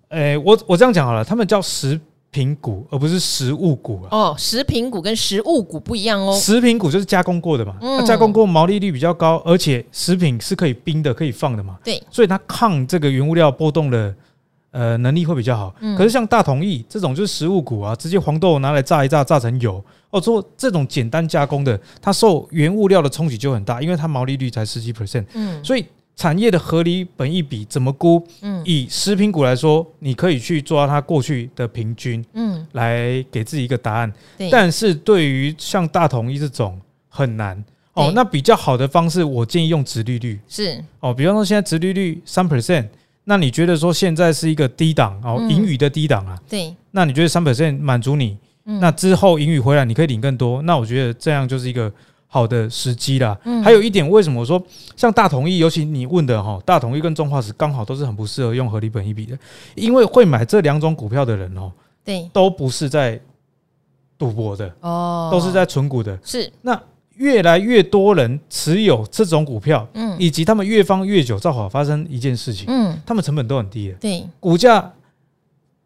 [0.09, 1.97] 诶，我我这样讲好了，他们叫食
[2.29, 4.09] 品股，而不是食物股啊。
[4.11, 6.37] 哦，食品股跟食物股不一样哦。
[6.37, 11.77] 食品股就是加工过的嘛，它加工过毛利率比较高，而且食品是可以冰的，可以放的嘛。
[11.85, 14.13] 对，所以它抗这个原物料波动的。
[14.71, 15.75] 呃，能力会比较好。
[15.97, 20.19] 可是像大同意这种就是食物股啊，直接黄豆拿来炸一炸，炸成油哦。
[20.19, 25.25] 做这种简单加工的，它受原物料的冲击就很大，因为它毛利率才十几 percent。
[25.33, 28.25] 嗯，所以产业的合理本益比怎么估？
[28.41, 34.13] 嗯，以食品股来说，你可以去抓它过去的平均，嗯，来给自己一个答案。
[34.49, 37.61] 但是对于像大统一这种很难
[37.91, 38.09] 哦。
[38.15, 42.87] 那比较好的方式，我建议用直利率是哦，比方说现在直利率三 percent。
[43.31, 46.37] 那你觉得说现在是一个低档哦，盈余的低档啊？
[46.49, 46.75] 对。
[46.91, 48.37] 那你觉得三 percent 满足你？
[48.65, 50.61] 那之后盈余回来，你可以领更多。
[50.63, 51.89] 那我觉得这样就是一个
[52.27, 53.39] 好的时机啦。
[53.63, 54.61] 还有一点，为什么我说
[54.97, 59.39] 像大统一，尤其你问的哈，大统一跟中化石刚好都是很不适合用合理本一比的，
[59.75, 61.71] 因为会买这两种股票的人哦，
[62.03, 63.17] 对，都不是在
[64.17, 66.19] 赌博的哦，都是在存股的。
[66.21, 66.51] 是。
[66.61, 66.77] 那。
[67.21, 74.91] 越来越多人持有这种股票，嗯，以及他们越放越久，正好发生一件事情，嗯，他们成本都很低的，对，股价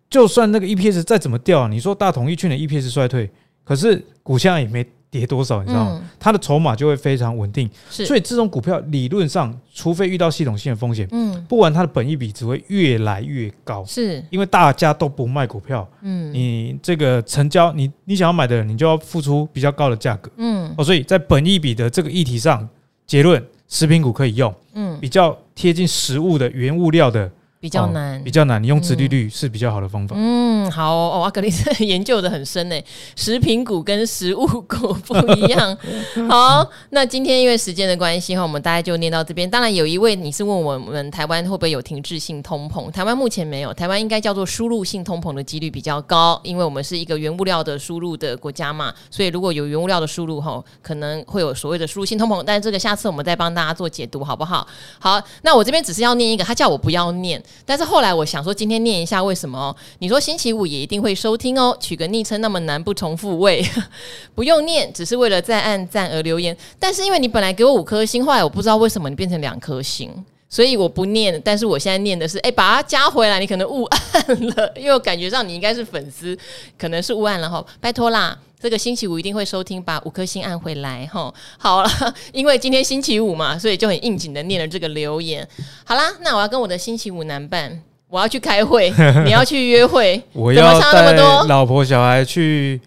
[0.10, 3.30] 就算那个 EPS 再怎么掉啊，你说大统一去年 EPS 衰退，
[3.66, 4.86] 可是股价也没。
[5.10, 6.02] 跌多少你知道吗？
[6.20, 14.24] 它的筹码就会非常稳定，所以这种股票理论上，除非遇到系统性的风险，嗯，不然它的本益比只会越来越高，是。
[14.30, 22.68] 因为大家都不卖股票，嗯，你这个成交，你你想要买的人，你就要付出比较高的价格，嗯，哦，所以在本益比的这个议题上，
[23.08, 28.62] 结论，食品股可以用，嗯，比较贴近实物的原物料的比较难，比较难。
[28.62, 30.16] 你用殖利率是比较好的方法。
[30.18, 32.80] 嗯，好哦，阿，格丽斯 研究的很深呢。
[33.16, 35.76] 食品股跟食物股不一样。
[36.30, 39.50] 好，那今天因为时间的关系哈，我们大概就念到这边。
[39.50, 42.92] 当然，有一位你是问我们台湾会不会有停滞性通膨？
[42.92, 48.94] 台湾目前没有，台湾应该叫做输入性通膨的几率比较高，因为我们是一个原物料的输入的国家嘛。
[49.10, 52.44] 所以如果有原物料的输入哈，可能会有所谓的输入性通膨。
[52.46, 54.68] 但是这个下次我们再帮大家做解读，好不好？
[55.00, 57.42] 好，那我这边只是要念一个，他叫我不要念。
[57.66, 59.76] 但是后来我想说，今天念一下为什么？
[60.00, 63.66] 你说星期五也一定会收听哦，取个昵称那么难，不重复位，
[64.36, 66.56] 不用念，只是为了再按赞而留言。
[66.80, 70.12] 但是因为你本来给我五颗星，后来我不知道为什么你变成两颗星，
[70.50, 71.42] 所以我不念。
[71.44, 76.38] 但是我现在念的是，哎，把它加回来，你可能误按了， 因为我感觉上你应该是粉丝，
[76.78, 78.38] 可能是误按了哈，拜托啦。
[78.66, 81.32] 这个星期五一定会收听，把五颗星按回来哈。
[81.56, 81.90] 好了，
[82.34, 85.48] 因为今天星期五嘛，所以就很应景的念了这个留言。
[85.84, 88.92] 好啦，那我要跟我的星期五男伴，我要去开会，
[89.24, 91.14] 你要去约会， 我要带
[91.48, 92.82] 老婆小孩去。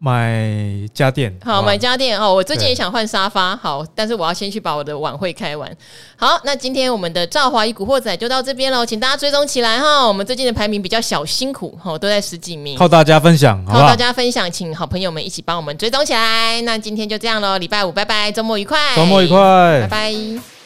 [0.00, 0.48] 买
[0.94, 2.32] 家电，好，买家电哦。
[2.32, 5.68] 我最近也想换沙发，好，但是我要先去把我的晚会开完。
[6.16, 10.06] 好，那今天我们的赵华与古惑仔就到这边喽，请大家追踪起来哈。
[10.06, 16.60] 我们最近的排名比较小辛苦，哈，都在十几名，靠大家分享，靠大家分享，请好朋友们一起帮我们追踪起来。
[16.62, 20.57] 那今天就这样喽，礼拜五拜拜，周末愉快，周末愉快，拜拜。